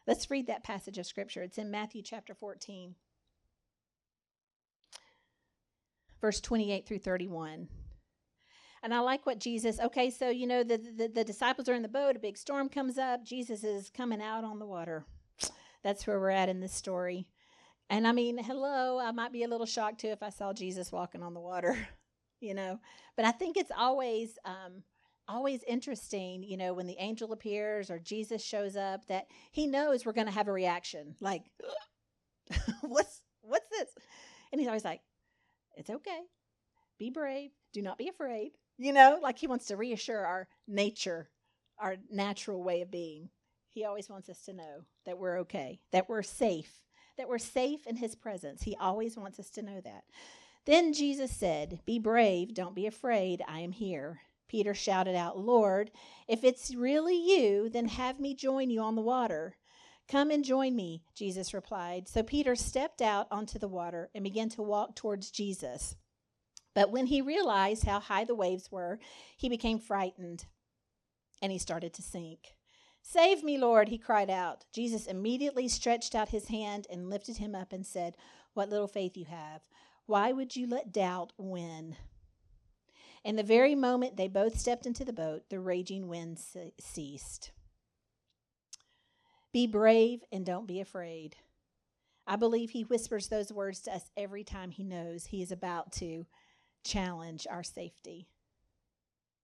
[0.07, 1.43] Let's read that passage of scripture.
[1.43, 2.95] It's in Matthew chapter 14,
[6.19, 7.67] verse 28 through 31.
[8.83, 11.83] And I like what Jesus, okay, so, you know, the, the, the, disciples are in
[11.83, 15.05] the boat, a big storm comes up, Jesus is coming out on the water.
[15.83, 17.27] That's where we're at in this story.
[17.91, 20.93] And I mean, hello, I might be a little shocked too if I saw Jesus
[20.93, 21.77] walking on the water,
[22.39, 22.79] you know,
[23.17, 24.83] but I think it's always, um,
[25.27, 30.05] always interesting, you know, when the angel appears or Jesus shows up, that he knows
[30.05, 31.15] we're going to have a reaction.
[31.19, 31.43] Like,
[32.81, 33.89] what's what's this?
[34.53, 35.01] And he's always like,
[35.75, 36.21] "It's okay.
[36.97, 37.51] Be brave.
[37.73, 41.29] Do not be afraid." You know, like he wants to reassure our nature,
[41.77, 43.29] our natural way of being.
[43.69, 46.81] He always wants us to know that we're okay, that we're safe,
[47.21, 48.63] that we're safe in his presence.
[48.63, 50.05] He always wants us to know that.
[50.65, 54.21] Then Jesus said, Be brave, don't be afraid, I am here.
[54.47, 55.91] Peter shouted out, Lord,
[56.27, 59.55] if it's really you, then have me join you on the water.
[60.09, 62.07] Come and join me, Jesus replied.
[62.07, 65.95] So Peter stepped out onto the water and began to walk towards Jesus.
[66.73, 68.97] But when he realized how high the waves were,
[69.37, 70.45] he became frightened
[71.39, 72.55] and he started to sink.
[73.01, 74.65] Save me, Lord, he cried out.
[74.73, 78.15] Jesus immediately stretched out his hand and lifted him up and said,
[78.53, 79.61] What little faith you have.
[80.05, 81.97] Why would you let doubt win?
[83.23, 86.39] In the very moment they both stepped into the boat, the raging wind
[86.79, 87.51] ceased.
[89.51, 91.35] Be brave and don't be afraid.
[92.25, 95.91] I believe he whispers those words to us every time he knows he is about
[95.93, 96.25] to
[96.83, 98.27] challenge our safety.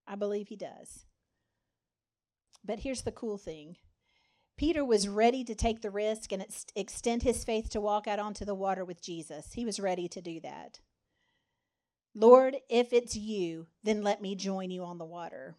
[0.08, 1.06] I believe he does.
[2.68, 3.78] But here's the cool thing
[4.58, 8.20] Peter was ready to take the risk and ex- extend his faith to walk out
[8.20, 9.54] onto the water with Jesus.
[9.54, 10.80] He was ready to do that.
[12.14, 15.56] Lord, if it's you, then let me join you on the water.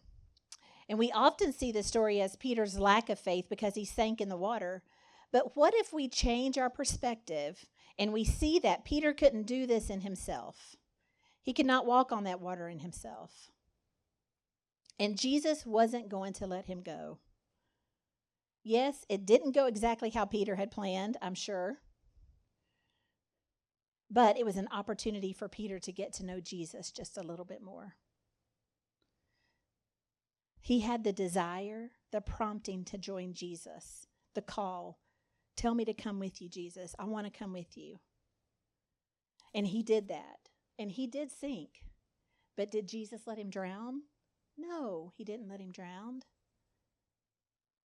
[0.89, 4.29] And we often see the story as Peter's lack of faith because he sank in
[4.29, 4.83] the water.
[5.31, 7.65] But what if we change our perspective
[7.97, 10.75] and we see that Peter couldn't do this in himself?
[11.41, 13.51] He could not walk on that water in himself.
[14.99, 17.19] And Jesus wasn't going to let him go.
[18.63, 21.77] Yes, it didn't go exactly how Peter had planned, I'm sure.
[24.11, 27.45] But it was an opportunity for Peter to get to know Jesus just a little
[27.45, 27.95] bit more.
[30.59, 34.99] He had the desire, the prompting to join Jesus, the call.
[35.55, 36.95] Tell me to come with you, Jesus.
[36.99, 37.99] I want to come with you.
[39.53, 40.49] And he did that.
[40.77, 41.85] And he did sink.
[42.57, 44.01] But did Jesus let him drown?
[44.59, 46.21] No, he didn't let him drown.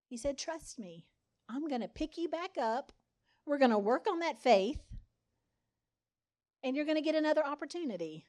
[0.09, 1.07] He said, Trust me.
[1.49, 2.93] I'm going to pick you back up.
[3.47, 4.81] We're going to work on that faith.
[6.63, 8.25] And you're going to get another opportunity.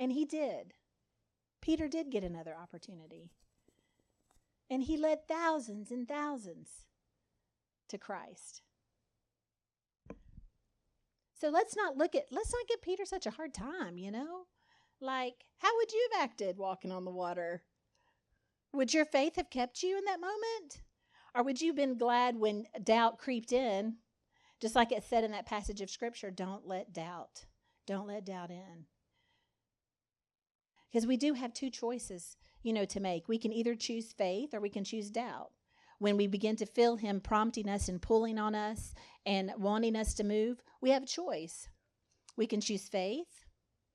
[0.00, 0.72] And he did.
[1.60, 3.30] Peter did get another opportunity.
[4.70, 6.86] And he led thousands and thousands
[7.90, 8.62] to Christ.
[11.38, 14.46] So let's not look at, let's not give Peter such a hard time, you know?
[15.02, 17.64] Like, how would you have acted walking on the water?
[18.72, 20.82] Would your faith have kept you in that moment?
[21.34, 23.96] Or would you have been glad when doubt creeped in?
[24.60, 27.46] Just like it said in that passage of scripture, don't let doubt,
[27.84, 28.86] don't let doubt in.
[30.90, 33.28] Because we do have two choices, you know, to make.
[33.28, 35.50] We can either choose faith or we can choose doubt.
[35.98, 38.94] When we begin to feel him prompting us and pulling on us
[39.26, 41.68] and wanting us to move, we have a choice.
[42.36, 43.41] We can choose faith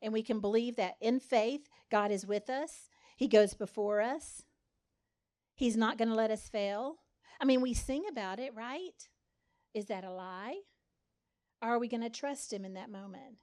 [0.02, 2.90] and we can believe that in faith, God is with us.
[3.16, 4.44] He goes before us.
[5.56, 6.98] He's not going to let us fail.
[7.42, 9.08] I mean, we sing about it, right?
[9.74, 10.58] Is that a lie?
[11.62, 13.38] are we going to trust Him in that moment?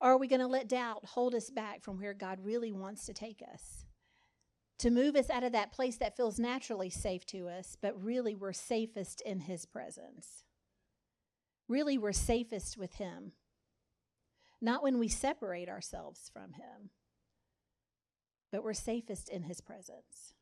[0.00, 3.12] Are we going to let doubt hold us back from where God really wants to
[3.12, 3.84] take us?
[4.80, 8.34] To move us out of that place that feels naturally safe to us, but really
[8.34, 10.42] we're safest in His presence.
[11.68, 13.32] Really, we're safest with Him.
[14.64, 16.88] Not when we separate ourselves from Him,
[18.50, 20.32] but we're safest in His presence.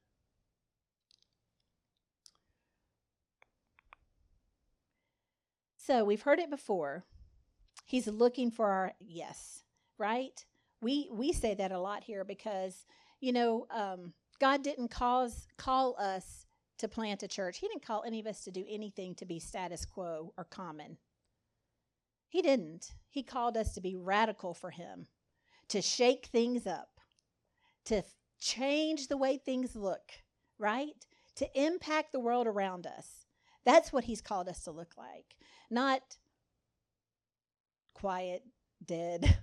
[5.76, 7.04] So we've heard it before.
[7.84, 9.64] He's looking for our yes,
[9.98, 10.44] right?
[10.80, 12.86] We we say that a lot here because
[13.18, 16.46] you know um, God didn't cause call us
[16.78, 17.58] to plant a church.
[17.58, 20.98] He didn't call any of us to do anything to be status quo or common.
[22.32, 22.94] He didn't.
[23.10, 25.06] He called us to be radical for Him,
[25.68, 26.98] to shake things up,
[27.84, 28.02] to
[28.40, 30.12] change the way things look,
[30.58, 31.04] right?
[31.36, 33.26] To impact the world around us.
[33.66, 35.36] That's what He's called us to look like
[35.70, 36.00] not
[37.92, 38.44] quiet,
[38.82, 39.36] dead,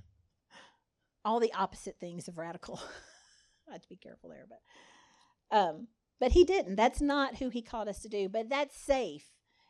[1.23, 2.81] all the opposite things of radical.
[3.69, 6.75] I have to be careful there, but um, but he didn't.
[6.75, 8.29] That's not who he called us to do.
[8.29, 9.27] But that's safe.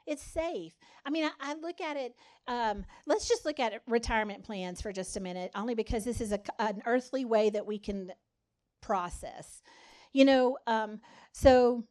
[0.10, 0.74] It's safe.
[1.06, 2.16] I mean, I, I look at it.
[2.48, 6.32] Um, let's just look at retirement plans for just a minute, only because this is
[6.32, 8.12] a, an earthly way that we can
[8.82, 9.62] process.
[10.12, 11.00] You know, um,
[11.32, 11.84] so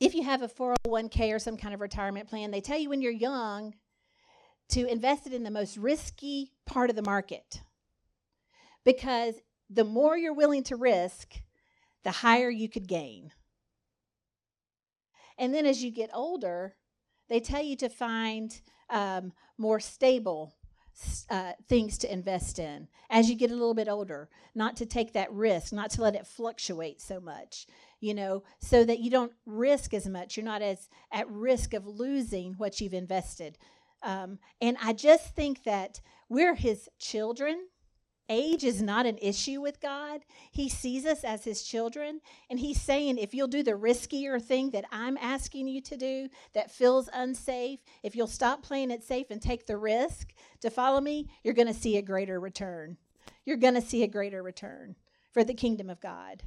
[0.00, 3.02] if you have a 401k or some kind of retirement plan, they tell you when
[3.02, 3.74] you're young
[4.68, 7.62] to invest it in the most risky part of the market.
[8.84, 9.34] Because
[9.68, 11.34] the more you're willing to risk,
[12.04, 13.32] the higher you could gain.
[15.36, 16.76] And then as you get older,
[17.28, 18.60] they tell you to find
[18.90, 20.54] um, more stable
[21.30, 25.12] uh, things to invest in as you get a little bit older, not to take
[25.12, 27.66] that risk, not to let it fluctuate so much
[28.00, 30.36] you know, so that you don't risk as much.
[30.36, 33.58] You're not as at risk of losing what you've invested.
[34.02, 37.66] Um, and I just think that we're his children.
[38.28, 40.20] Age is not an issue with God.
[40.50, 42.20] He sees us as his children.
[42.50, 46.28] And he's saying, if you'll do the riskier thing that I'm asking you to do
[46.52, 51.00] that feels unsafe, if you'll stop playing it safe and take the risk to follow
[51.00, 52.98] me, you're going to see a greater return.
[53.44, 54.96] You're going to see a greater return
[55.32, 56.42] for the kingdom of God.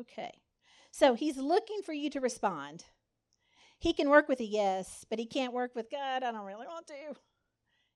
[0.00, 0.32] Okay.
[0.90, 2.84] So he's looking for you to respond.
[3.78, 6.24] He can work with a yes, but he can't work with God.
[6.24, 7.14] I don't really want to.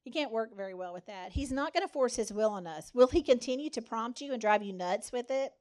[0.03, 1.33] He can't work very well with that.
[1.33, 2.91] He's not going to force his will on us.
[2.93, 5.53] Will he continue to prompt you and drive you nuts with it?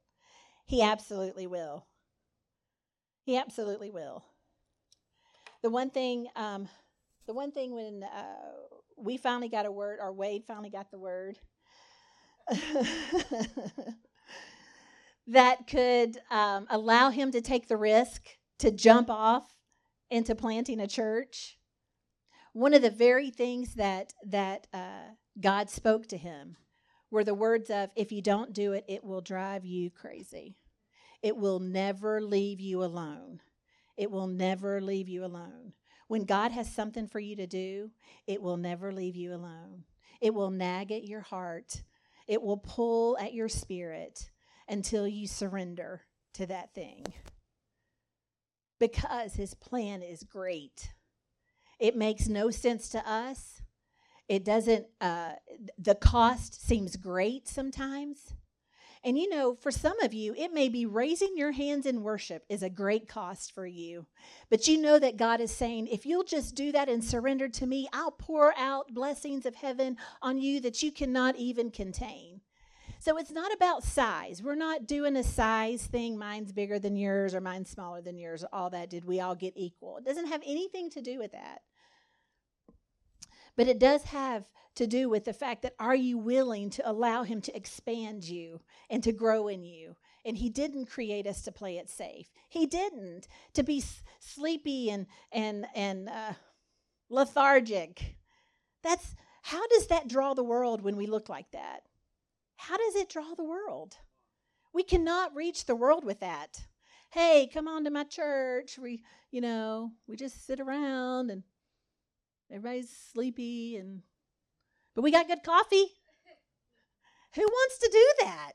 [0.66, 1.86] He absolutely will.
[3.24, 4.24] He absolutely will.
[5.62, 6.68] The one thing, um,
[7.26, 8.50] the one thing when uh,
[8.96, 11.38] we finally got a word, or Wade finally got the word.
[15.28, 18.24] that could um, allow him to take the risk
[18.58, 19.54] to jump off
[20.10, 21.58] into planting a church.
[22.52, 26.56] One of the very things that that uh, God spoke to him
[27.10, 30.56] were the words of, "If you don't do it, it will drive you crazy.
[31.22, 33.40] It will never leave you alone.
[33.96, 35.72] It will never leave you alone."
[36.08, 37.90] When God has something for you to do,
[38.26, 39.84] it will never leave you alone.
[40.20, 41.82] It will nag at your heart.
[42.28, 44.30] It will pull at your spirit
[44.68, 46.02] until you surrender
[46.34, 47.06] to that thing.
[48.78, 50.92] Because his plan is great.
[51.82, 53.60] It makes no sense to us.
[54.28, 55.32] It doesn't, uh,
[55.76, 58.34] the cost seems great sometimes.
[59.02, 62.44] And you know, for some of you, it may be raising your hands in worship
[62.48, 64.06] is a great cost for you.
[64.48, 67.66] But you know that God is saying, if you'll just do that and surrender to
[67.66, 72.42] me, I'll pour out blessings of heaven on you that you cannot even contain.
[73.00, 74.40] So it's not about size.
[74.40, 76.16] We're not doing a size thing.
[76.16, 78.44] Mine's bigger than yours or mine's smaller than yours.
[78.52, 78.88] All that.
[78.88, 79.96] Did we all get equal?
[79.96, 81.62] It doesn't have anything to do with that.
[83.56, 84.44] But it does have
[84.76, 88.60] to do with the fact that are you willing to allow Him to expand you
[88.88, 89.96] and to grow in you?
[90.24, 92.30] And He didn't create us to play it safe.
[92.48, 96.32] He didn't to be s- sleepy and and and uh,
[97.10, 98.16] lethargic.
[98.82, 101.82] That's how does that draw the world when we look like that?
[102.56, 103.96] How does it draw the world?
[104.72, 106.62] We cannot reach the world with that.
[107.10, 108.78] Hey, come on to my church.
[108.78, 111.42] We, you know, we just sit around and
[112.52, 114.02] everybody's sleepy and
[114.94, 115.86] but we got good coffee.
[117.34, 118.52] Who wants to do that?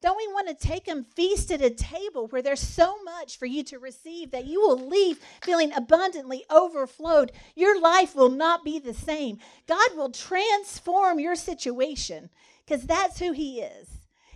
[0.00, 3.46] Don't we want to take them feast at a table where there's so much for
[3.46, 7.32] you to receive that you will leave feeling abundantly overflowed?
[7.56, 9.38] Your life will not be the same.
[9.66, 12.30] God will transform your situation
[12.64, 13.88] because that's who He is.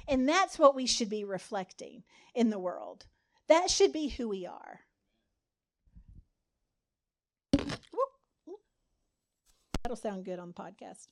[0.08, 2.02] And that's what we should be reflecting
[2.34, 3.06] in the world.
[3.48, 4.80] That should be who we are.
[9.82, 11.08] That'll sound good on the podcast.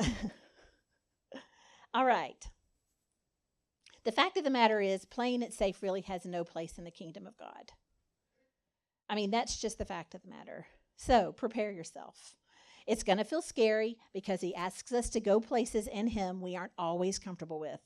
[1.94, 2.48] All right.
[4.04, 6.90] The fact of the matter is, playing it safe really has no place in the
[6.90, 7.72] kingdom of God.
[9.08, 10.66] I mean, that's just the fact of the matter.
[10.96, 12.36] So prepare yourself.
[12.86, 16.56] It's going to feel scary because he asks us to go places in him we
[16.56, 17.80] aren't always comfortable with.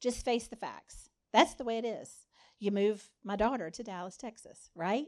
[0.00, 1.10] Just face the facts.
[1.32, 2.26] That's the way it is.
[2.58, 5.06] You move my daughter to Dallas, Texas, right?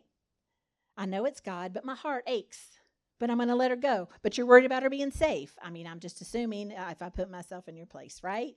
[0.97, 2.78] I know it's God, but my heart aches.
[3.19, 4.09] But I'm going to let her go.
[4.23, 5.57] But you're worried about her being safe.
[5.63, 8.55] I mean, I'm just assuming uh, if I put myself in your place, right?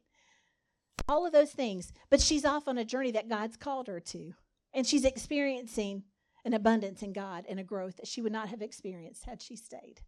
[1.08, 1.94] All of those things.
[2.10, 4.34] But she's off on a journey that God's called her to.
[4.74, 6.04] And she's experiencing
[6.46, 9.56] an abundance in God and a growth that she would not have experienced had she
[9.56, 10.02] stayed.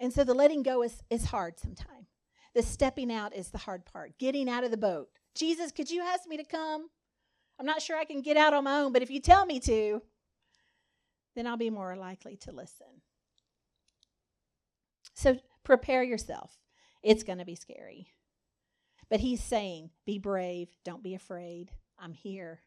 [0.00, 2.08] And so the letting go is, is hard sometimes.
[2.54, 4.18] The stepping out is the hard part.
[4.18, 5.08] Getting out of the boat.
[5.34, 6.88] Jesus, could you ask me to come?
[7.58, 9.60] I'm not sure I can get out on my own, but if you tell me
[9.60, 10.02] to,
[11.34, 13.02] then I'll be more likely to listen.
[15.14, 16.58] So prepare yourself.
[17.02, 18.08] It's going to be scary.
[19.10, 20.68] But he's saying, be brave.
[20.84, 21.70] Don't be afraid.
[21.98, 22.60] I'm here.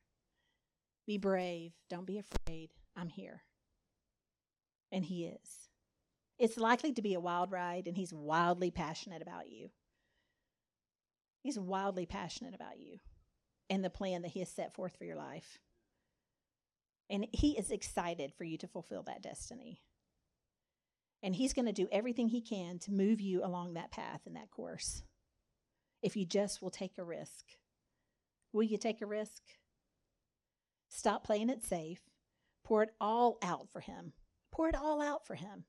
[1.05, 1.73] Be brave.
[1.89, 2.69] Don't be afraid.
[2.95, 3.43] I'm here.
[4.91, 5.69] And he is.
[6.37, 9.69] It's likely to be a wild ride, and he's wildly passionate about you.
[11.41, 12.99] He's wildly passionate about you
[13.69, 15.59] and the plan that he has set forth for your life.
[17.09, 19.81] And he is excited for you to fulfill that destiny.
[21.23, 24.35] And he's going to do everything he can to move you along that path and
[24.35, 25.03] that course.
[26.01, 27.45] If you just will take a risk.
[28.53, 29.41] Will you take a risk?
[30.89, 32.01] Stop playing it safe.
[32.63, 34.13] Pour it all out for him.
[34.51, 35.65] Pour it all out for him.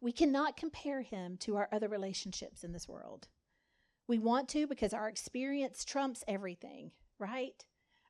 [0.00, 3.28] We cannot compare him to our other relationships in this world.
[4.06, 7.64] We want to because our experience trumps everything, right?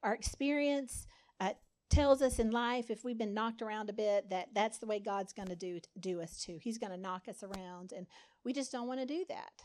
[0.05, 1.07] Our experience
[1.41, 1.55] uh,
[1.91, 5.01] tells us in life, if we've been knocked around a bit, that that's the way
[5.01, 6.59] God's going to do do us too.
[6.61, 8.07] He's going to knock us around, and
[8.45, 9.65] we just don't want to do that.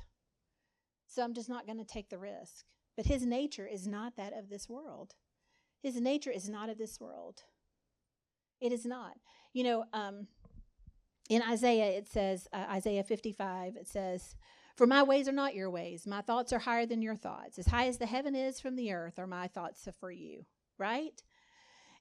[1.07, 2.65] So I'm just not going to take the risk.
[2.95, 5.15] But His nature is not that of this world.
[5.81, 7.43] His nature is not of this world.
[8.61, 9.17] It is not.
[9.53, 10.27] You know, um,
[11.29, 14.35] in Isaiah, it says, uh, Isaiah 55, it says,
[14.79, 16.07] For my ways are not your ways.
[16.07, 17.59] My thoughts are higher than your thoughts.
[17.59, 20.45] As high as the heaven is from the earth are my thoughts for you,
[20.77, 21.21] right?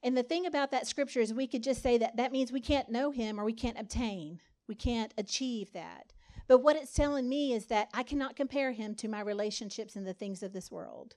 [0.04, 2.60] And the thing about that scripture is we could just say that that means we
[2.60, 4.38] can't know him or we can't obtain.
[4.68, 6.12] We can't achieve that.
[6.46, 10.06] But what it's telling me is that I cannot compare him to my relationships and
[10.06, 11.16] the things of this world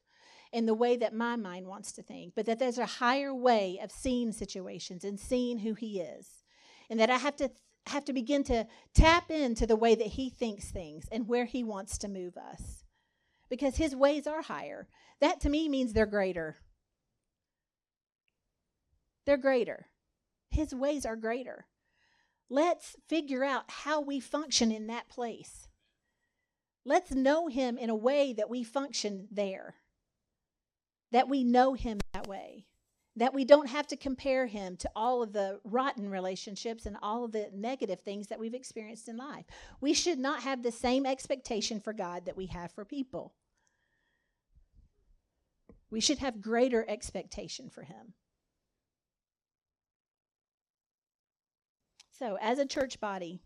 [0.51, 3.79] in the way that my mind wants to think, but that there's a higher way
[3.83, 6.41] of seeing situations and seeing who he is.
[6.89, 7.51] And that I have to
[7.87, 11.63] have to begin to tap into the way that he thinks things and where he
[11.63, 12.83] wants to move us.
[13.49, 14.87] Because his ways are higher.
[15.19, 16.57] That to me means they're greater.
[19.25, 19.87] They're greater.
[20.49, 21.67] His ways are greater.
[22.49, 25.67] Let's figure out how we function in that place.
[26.83, 29.75] Let's know him in a way that we function there,
[31.11, 32.65] that we know him that way,
[33.15, 37.25] that we don't have to compare him to all of the rotten relationships and all
[37.25, 39.45] of the negative things that we've experienced in life.
[39.81, 43.33] We should not have the same expectation for God that we have for people.
[45.89, 48.13] We should have greater expectation for him.
[52.17, 53.41] So, as a church body,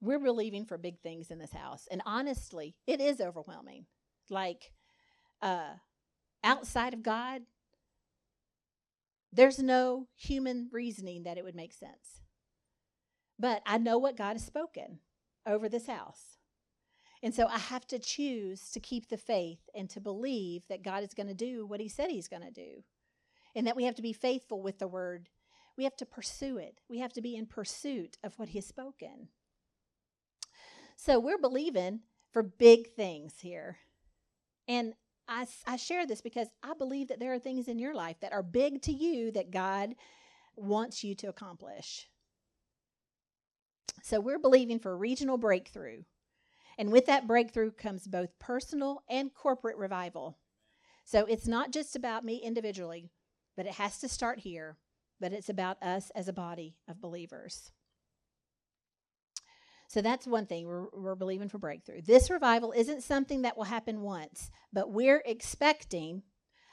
[0.00, 1.86] we're believing for big things in this house.
[1.90, 3.86] And honestly, it is overwhelming.
[4.30, 4.72] Like,
[5.42, 5.74] uh,
[6.44, 7.42] outside of God,
[9.32, 12.20] there's no human reasoning that it would make sense.
[13.38, 14.98] But I know what God has spoken
[15.46, 16.36] over this house.
[17.22, 21.04] And so I have to choose to keep the faith and to believe that God
[21.04, 22.84] is going to do what He said He's going to do.
[23.54, 25.28] And that we have to be faithful with the word.
[25.76, 26.80] We have to pursue it.
[26.88, 29.28] We have to be in pursuit of what He has spoken.
[30.96, 32.00] So we're believing
[32.32, 33.78] for big things here.
[34.68, 34.94] And
[35.28, 38.32] I, I share this because I believe that there are things in your life that
[38.32, 39.94] are big to you that God
[40.56, 42.08] wants you to accomplish.
[44.02, 46.02] So we're believing for regional breakthrough.
[46.78, 50.38] And with that breakthrough comes both personal and corporate revival.
[51.04, 53.10] So it's not just about me individually,
[53.56, 54.78] but it has to start here,
[55.20, 57.70] but it's about us as a body of believers.
[59.92, 62.00] So that's one thing we're, we're believing for breakthrough.
[62.00, 66.22] This revival isn't something that will happen once, but we're expecting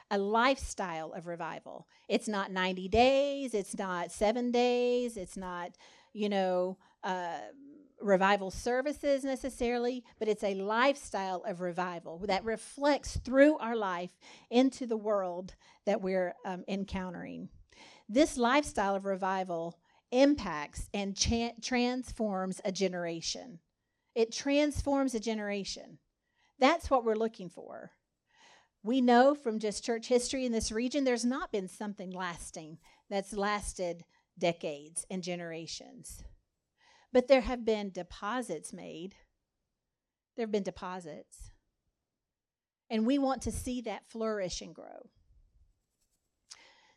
[0.10, 1.86] a lifestyle of revival.
[2.08, 5.72] It's not 90 days, it's not seven days, it's not,
[6.14, 7.40] you know, uh,
[8.00, 14.12] revival services necessarily, but it's a lifestyle of revival that reflects through our life
[14.50, 15.56] into the world
[15.86, 17.50] that we're um, encountering.
[18.08, 19.78] This lifestyle of revival
[20.12, 23.60] impacts and cha- transforms a generation.
[24.16, 25.99] It transforms a generation.
[26.60, 27.91] That's what we're looking for.
[28.84, 32.78] We know from just church history in this region, there's not been something lasting
[33.10, 34.03] that's lasted
[34.38, 36.24] decades and generations.
[37.12, 39.16] But there have been deposits made.
[40.36, 41.51] There have been deposits.
[42.89, 45.10] And we want to see that flourish and grow.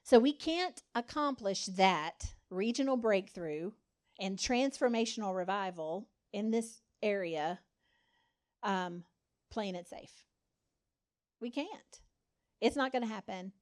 [0.04, 3.72] So we can't accomplish that regional breakthrough
[4.20, 7.58] and transformational revival in this area
[8.62, 9.04] um,
[9.50, 10.24] playing it safe.
[11.40, 12.00] We can't.
[12.60, 13.52] It's not going to happen.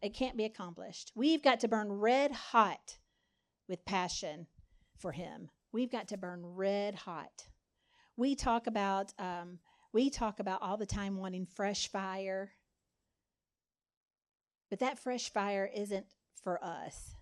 [0.00, 1.12] It can't be accomplished.
[1.14, 2.98] We've got to burn red hot
[3.68, 4.46] with passion
[4.96, 5.50] for Him.
[5.72, 7.48] We've got to burn red hot.
[8.16, 9.58] We talk about um,
[9.92, 12.52] we talk about all the time wanting fresh fire,
[14.70, 16.06] but that fresh fire isn't
[16.42, 17.14] for us.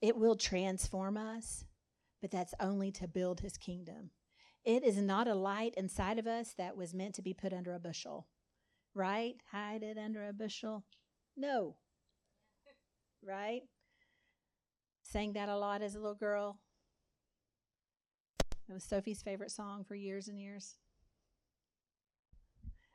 [0.00, 1.64] It will transform us,
[2.20, 4.10] but that's only to build his kingdom.
[4.64, 7.74] It is not a light inside of us that was meant to be put under
[7.74, 8.26] a bushel,
[8.94, 9.34] right?
[9.50, 10.84] Hide it under a bushel.
[11.36, 11.76] No.
[13.26, 13.62] Right?
[15.02, 16.60] Sang that a lot as a little girl.
[18.68, 20.76] It was Sophie's favorite song for years and years.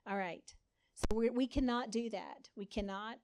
[0.08, 0.54] All right.
[0.96, 2.50] So we, we cannot do that.
[2.56, 3.18] We cannot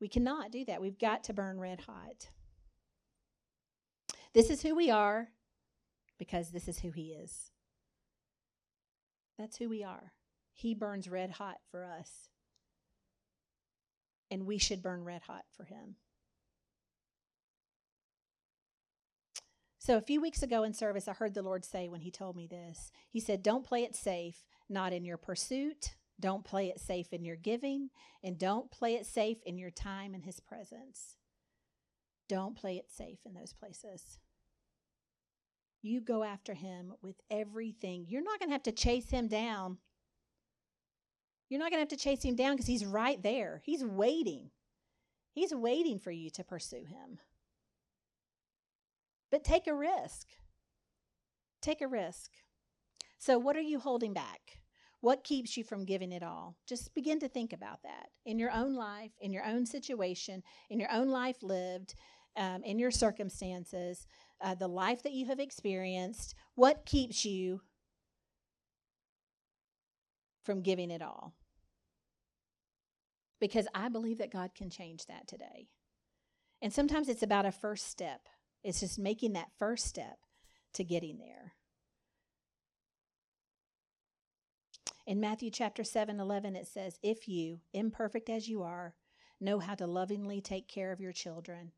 [0.00, 0.82] we cannot do that.
[0.82, 2.28] We've got to burn red hot.
[4.34, 5.28] This is who we are
[6.18, 7.52] because this is who He is.
[9.38, 10.12] That's who we are.
[10.52, 12.28] He burns red hot for us.
[14.30, 15.96] And we should burn red hot for Him.
[19.78, 22.36] So, a few weeks ago in service, I heard the Lord say when He told
[22.36, 26.80] me this He said, Don't play it safe, not in your pursuit, don't play it
[26.80, 27.90] safe in your giving,
[28.22, 31.16] and don't play it safe in your time in His presence.
[32.28, 34.18] Don't play it safe in those places.
[35.84, 38.06] You go after him with everything.
[38.08, 39.76] You're not going to have to chase him down.
[41.50, 43.60] You're not going to have to chase him down because he's right there.
[43.66, 44.48] He's waiting.
[45.34, 47.18] He's waiting for you to pursue him.
[49.30, 50.28] But take a risk.
[51.60, 52.30] Take a risk.
[53.18, 54.62] So, what are you holding back?
[55.02, 56.56] What keeps you from giving it all?
[56.66, 60.80] Just begin to think about that in your own life, in your own situation, in
[60.80, 61.94] your own life lived,
[62.36, 64.06] um, in your circumstances
[64.44, 67.62] uh, the life that you have experienced, what keeps you
[70.44, 71.34] from giving it all?
[73.40, 75.68] Because I believe that God can change that today.
[76.60, 78.28] And sometimes it's about a first step,
[78.62, 80.18] it's just making that first step
[80.74, 81.54] to getting there.
[85.06, 88.94] In Matthew chapter 7 11, it says, If you, imperfect as you are,
[89.40, 91.72] know how to lovingly take care of your children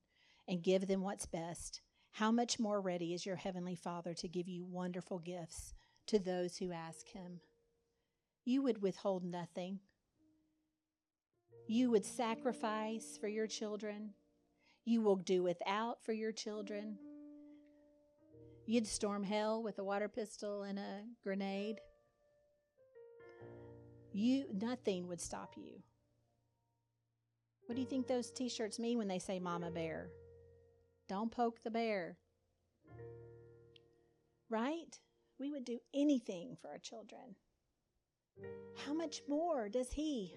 [0.48, 1.80] and give them what's best,
[2.16, 5.74] how much more ready is your Heavenly Father to give you wonderful gifts
[6.06, 7.40] to those who ask Him?
[8.46, 9.80] You would withhold nothing.
[11.66, 14.14] You would sacrifice for your children.
[14.86, 16.96] You will do without for your children.
[18.64, 21.80] You'd storm hell with a water pistol and a grenade.
[24.14, 25.82] You nothing would stop you.
[27.66, 30.08] What do you think those t shirts mean when they say Mama Bear?
[31.09, 32.18] Don't poke the bear.
[34.50, 34.98] Right?
[35.38, 37.36] We would do anything for our children.
[38.84, 40.34] How much more does He?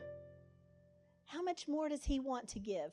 [1.25, 2.91] How much more does He want to give?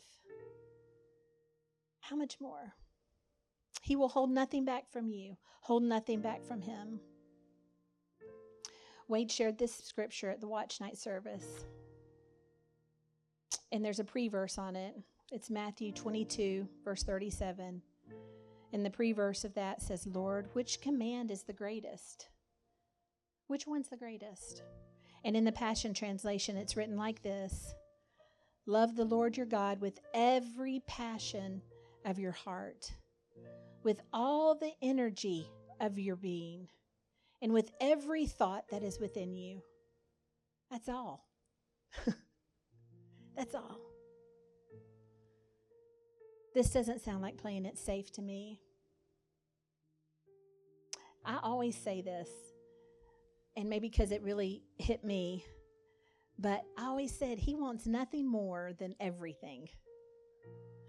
[2.01, 2.75] How much more?
[3.83, 7.01] He will hold nothing back from you, hold nothing back from Him.
[9.09, 11.65] Wade shared this scripture at the watch night service.
[13.71, 14.97] And there's a pre verse on it.
[15.33, 17.83] It's Matthew 22, verse 37.
[18.73, 22.29] And the pre verse of that says, Lord, which command is the greatest?
[23.49, 24.63] Which one's the greatest?
[25.25, 27.75] And in the Passion Translation, it's written like this
[28.67, 31.61] Love the Lord your God with every passion
[32.05, 32.93] of your heart,
[33.83, 35.51] with all the energy
[35.81, 36.69] of your being,
[37.43, 39.61] and with every thought that is within you.
[40.71, 41.27] That's all.
[43.37, 43.86] That's all.
[46.57, 48.63] This doesn't sound like playing it safe to me.
[51.23, 52.31] I always say this,
[53.59, 55.45] and maybe because it really hit me,
[56.39, 59.69] but I always said he wants nothing more than everything.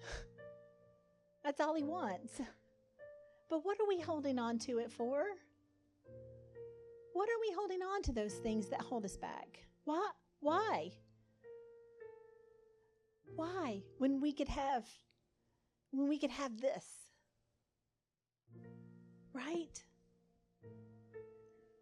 [1.43, 2.39] That's all he wants.
[3.49, 5.25] But what are we holding on to it for?
[7.11, 9.59] What are we holding on to those things that hold us back?
[9.83, 10.11] Why?
[10.39, 10.91] Why?
[13.35, 13.81] Why?
[13.97, 14.85] When we could have
[15.91, 16.85] when we could have this.
[19.33, 19.83] Right?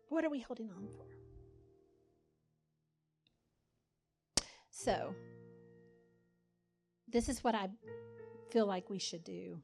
[0.10, 1.06] What are we holding on for?
[4.70, 5.16] So,
[7.08, 7.70] this is what I
[8.52, 9.62] feel like we should do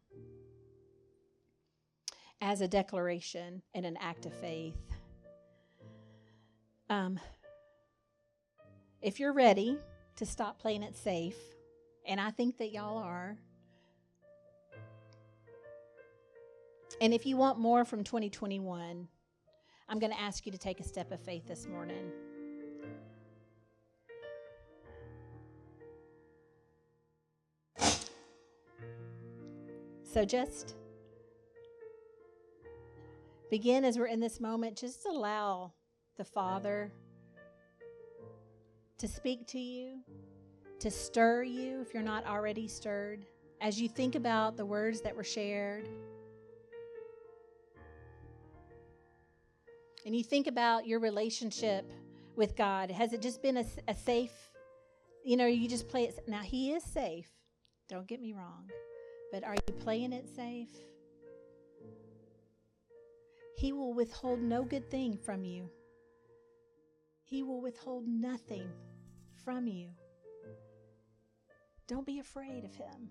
[2.42, 4.78] as a declaration and an act of faith.
[6.90, 7.20] Um,
[9.02, 9.78] if you're ready
[10.16, 11.38] to stop playing it safe,
[12.06, 13.38] and I think that y'all are,
[17.02, 19.08] And if you want more from 2021,
[19.90, 22.12] I'm going to ask you to take a step of faith this morning.
[30.04, 30.76] So just
[33.50, 35.74] begin as we're in this moment, just allow
[36.18, 36.92] the Father
[39.00, 40.02] to speak to you,
[40.80, 43.26] to stir you if you're not already stirred.
[43.60, 45.90] As you think about the words that were shared,
[50.06, 51.92] and you think about your relationship
[52.36, 54.32] with God, has it just been a, a safe,
[55.24, 56.20] you know, you just play it?
[56.28, 57.30] Now, He is safe.
[57.88, 58.70] Don't get me wrong.
[59.32, 60.70] But are you playing it safe?
[63.56, 65.70] He will withhold no good thing from you.
[67.24, 68.68] He will withhold nothing
[69.46, 69.90] from you.
[71.88, 73.10] Don't be afraid of him.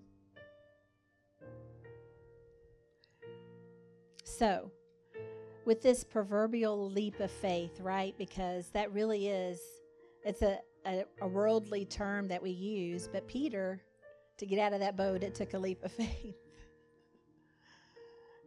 [4.23, 4.71] So,
[5.65, 8.15] with this proverbial leap of faith, right?
[8.17, 9.59] Because that really is,
[10.23, 13.81] it's a, a, a, worldly term that we use, but Peter,
[14.37, 16.35] to get out of that boat, it took a leap of faith.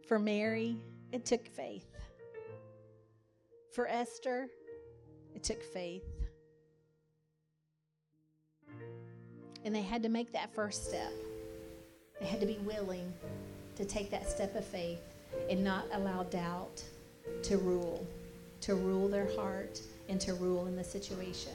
[0.07, 0.77] For Mary,
[1.11, 1.87] it took faith.
[3.73, 4.47] For Esther,
[5.33, 6.03] it took faith.
[9.63, 11.11] And they had to make that first step.
[12.19, 13.11] They had to be willing
[13.75, 15.01] to take that step of faith
[15.49, 16.83] and not allow doubt
[17.43, 18.05] to rule,
[18.61, 21.53] to rule their heart and to rule in the situation.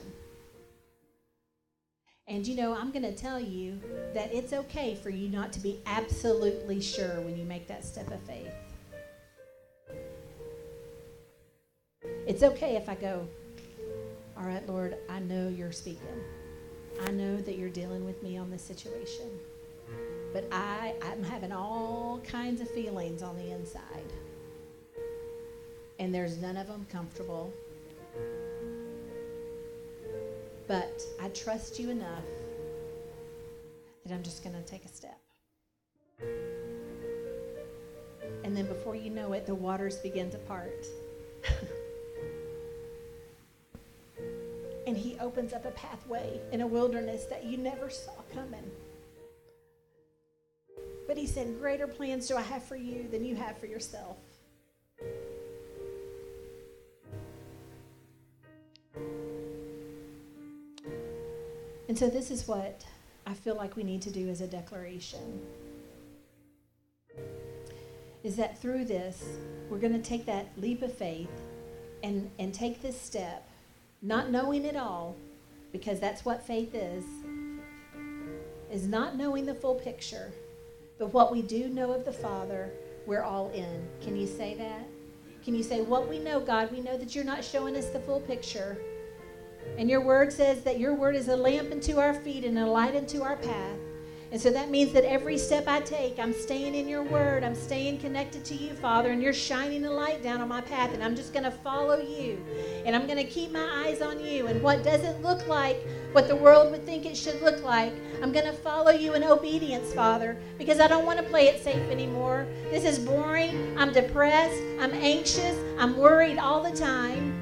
[2.28, 3.80] And you know, I'm going to tell you
[4.14, 8.08] that it's okay for you not to be absolutely sure when you make that step
[8.10, 8.52] of faith.
[12.26, 13.26] It's okay if I go,
[14.38, 16.06] All right, Lord, I know you're speaking.
[17.04, 19.26] I know that you're dealing with me on this situation.
[20.32, 24.12] But I, I'm having all kinds of feelings on the inside
[26.00, 27.52] and there's none of them comfortable.
[30.66, 32.24] But I trust you enough
[34.04, 35.20] that I'm just going to take a step.
[38.42, 40.86] And then before you know it, the waters begin to part.
[44.86, 48.70] and he opens up a pathway in a wilderness that you never saw coming.
[51.06, 54.16] But he said, Greater plans do I have for you than you have for yourself.
[61.90, 62.84] And so, this is what
[63.26, 65.40] I feel like we need to do as a declaration
[68.22, 69.24] is that through this,
[69.68, 71.32] we're going to take that leap of faith
[72.04, 73.44] and, and take this step,
[74.02, 75.16] not knowing it all,
[75.72, 77.02] because that's what faith is.
[78.70, 80.30] is not knowing the full picture,
[80.96, 82.70] but what we do know of the Father,
[83.04, 83.84] we're all in.
[84.00, 84.86] Can you say that?
[85.44, 87.98] Can you say, What we know, God, we know that you're not showing us the
[87.98, 88.78] full picture.
[89.78, 92.66] And your word says that your word is a lamp unto our feet and a
[92.66, 93.78] light unto our path.
[94.32, 97.42] And so that means that every step I take, I'm staying in your word.
[97.42, 100.94] I'm staying connected to you, Father, and you're shining a light down on my path.
[100.94, 102.38] And I'm just going to follow you.
[102.86, 104.46] And I'm going to keep my eyes on you.
[104.46, 107.92] And what doesn't look like what the world would think it should look like,
[108.22, 111.62] I'm going to follow you in obedience, Father, because I don't want to play it
[111.62, 112.46] safe anymore.
[112.70, 113.76] This is boring.
[113.78, 114.60] I'm depressed.
[114.80, 115.56] I'm anxious.
[115.78, 117.39] I'm worried all the time.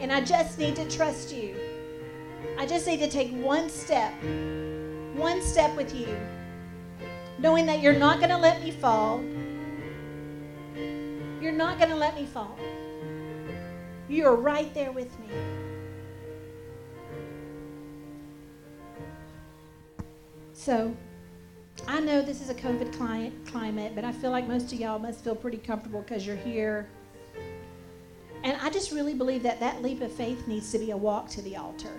[0.00, 1.56] And I just need to trust you.
[2.56, 4.12] I just need to take one step
[5.18, 6.16] one step with you,
[7.38, 9.20] knowing that you're not going to let me fall.
[11.42, 12.56] You're not going to let me fall.
[14.08, 15.26] You're right there with me.
[20.52, 20.96] So,
[21.86, 22.92] I know this is a COVID
[23.46, 26.88] climate, but I feel like most of y'all must feel pretty comfortable because you're here.
[28.44, 31.28] And I just really believe that that leap of faith needs to be a walk
[31.30, 31.92] to the altar.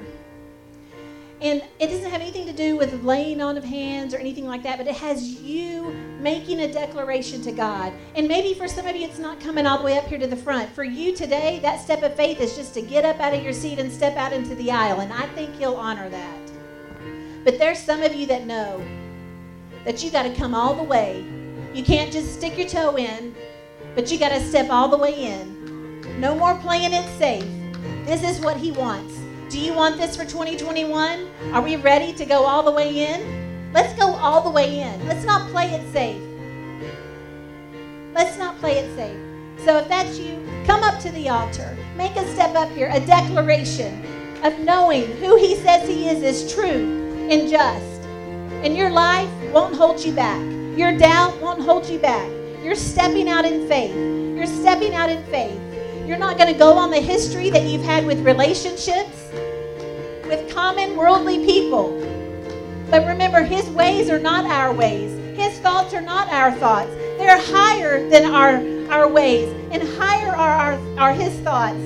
[1.41, 4.61] And it doesn't have anything to do with laying on of hands or anything like
[4.63, 7.93] that, but it has you making a declaration to God.
[8.15, 10.27] And maybe for some of you, it's not coming all the way up here to
[10.27, 10.69] the front.
[10.71, 13.53] For you today, that step of faith is just to get up out of your
[13.53, 14.99] seat and step out into the aisle.
[14.99, 16.51] And I think He'll honor that.
[17.45, 18.83] But there's some of you that know
[19.85, 21.25] that you got to come all the way.
[21.73, 23.33] You can't just stick your toe in,
[23.95, 25.58] but you got to step all the way in.
[26.19, 27.45] No more playing it safe.
[28.03, 29.17] This is what He wants.
[29.47, 31.29] Do you want this for 2021?
[31.53, 33.71] Are we ready to go all the way in?
[33.71, 35.07] Let's go all the way in.
[35.07, 36.21] Let's not play it safe.
[38.13, 39.17] Let's not play it safe.
[39.63, 41.77] So if that's you, come up to the altar.
[41.95, 44.03] Make a step up here, a declaration
[44.43, 48.01] of knowing who He says He is is true and just.
[48.65, 50.41] And your life won't hold you back.
[50.77, 52.29] Your doubt won't hold you back.
[52.61, 53.95] You're stepping out in faith.
[53.95, 55.61] You're stepping out in faith.
[56.09, 59.29] You're not going to go on the history that you've had with relationships,
[60.25, 61.99] with common worldly people.
[62.89, 66.89] But remember, His ways are not our ways, His thoughts are not our thoughts.
[67.19, 68.55] They're higher than our,
[68.91, 71.77] our ways, and higher are, our, are His thoughts.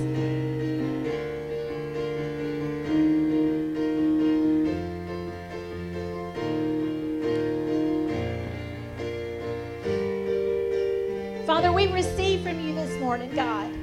[11.45, 13.82] Father, we receive from you this morning, God.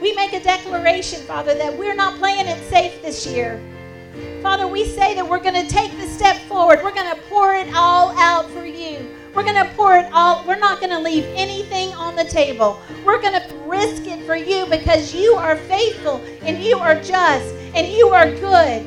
[0.00, 3.60] We make a declaration, Father, that we're not playing it safe this year.
[4.42, 6.80] Father, we say that we're going to take the step forward.
[6.82, 9.14] We're going to pour it all out for you.
[9.34, 10.42] We're going to pour it all.
[10.46, 12.80] We're not going to leave anything on the table.
[13.04, 17.54] We're going to risk it for you because you are faithful and you are just
[17.74, 18.86] and you are good.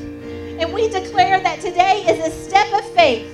[0.59, 3.31] And we declare that today is a step of faith,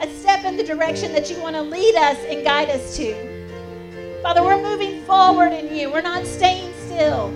[0.00, 4.20] a step in the direction that you want to lead us and guide us to.
[4.22, 5.90] Father, we're moving forward in you.
[5.90, 7.28] We're not staying still.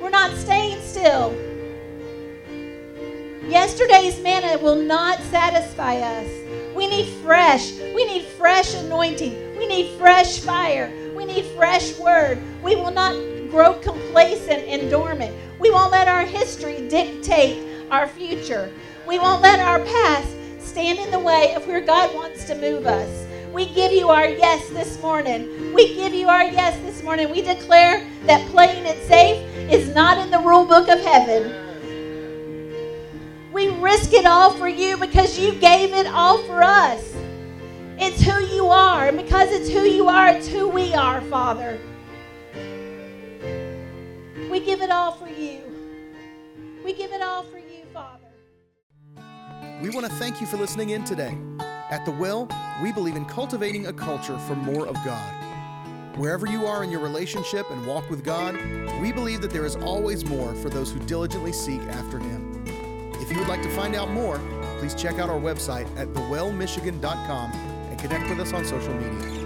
[0.00, 1.34] We're not staying still.
[3.46, 6.26] Yesterday's manna will not satisfy us.
[6.74, 7.72] We need fresh.
[7.94, 9.58] We need fresh anointing.
[9.58, 10.90] We need fresh fire.
[11.14, 12.40] We need fresh word.
[12.62, 13.12] We will not
[13.50, 15.36] grow complacent and dormant.
[15.58, 18.72] We won't let our history dictate our future.
[19.06, 22.86] We won't let our past stand in the way of where God wants to move
[22.86, 23.26] us.
[23.52, 25.74] We give you our yes this morning.
[25.74, 27.30] We give you our yes this morning.
[27.30, 31.52] We declare that playing it safe is not in the rule book of heaven.
[33.52, 37.12] We risk it all for you because you gave it all for us.
[37.98, 39.08] It's who you are.
[39.08, 41.80] And because it's who you are, it's who we are, Father.
[44.48, 45.62] We give it all for you.
[46.84, 48.28] We give it all for you, Father.
[49.82, 51.36] We want to thank you for listening in today.
[51.90, 52.48] At The Well,
[52.80, 55.34] we believe in cultivating a culture for more of God.
[56.16, 58.54] Wherever you are in your relationship and walk with God,
[59.00, 62.62] we believe that there is always more for those who diligently seek after Him.
[63.20, 64.38] If you would like to find out more,
[64.78, 69.39] please check out our website at thewellmichigan.com and connect with us on social media.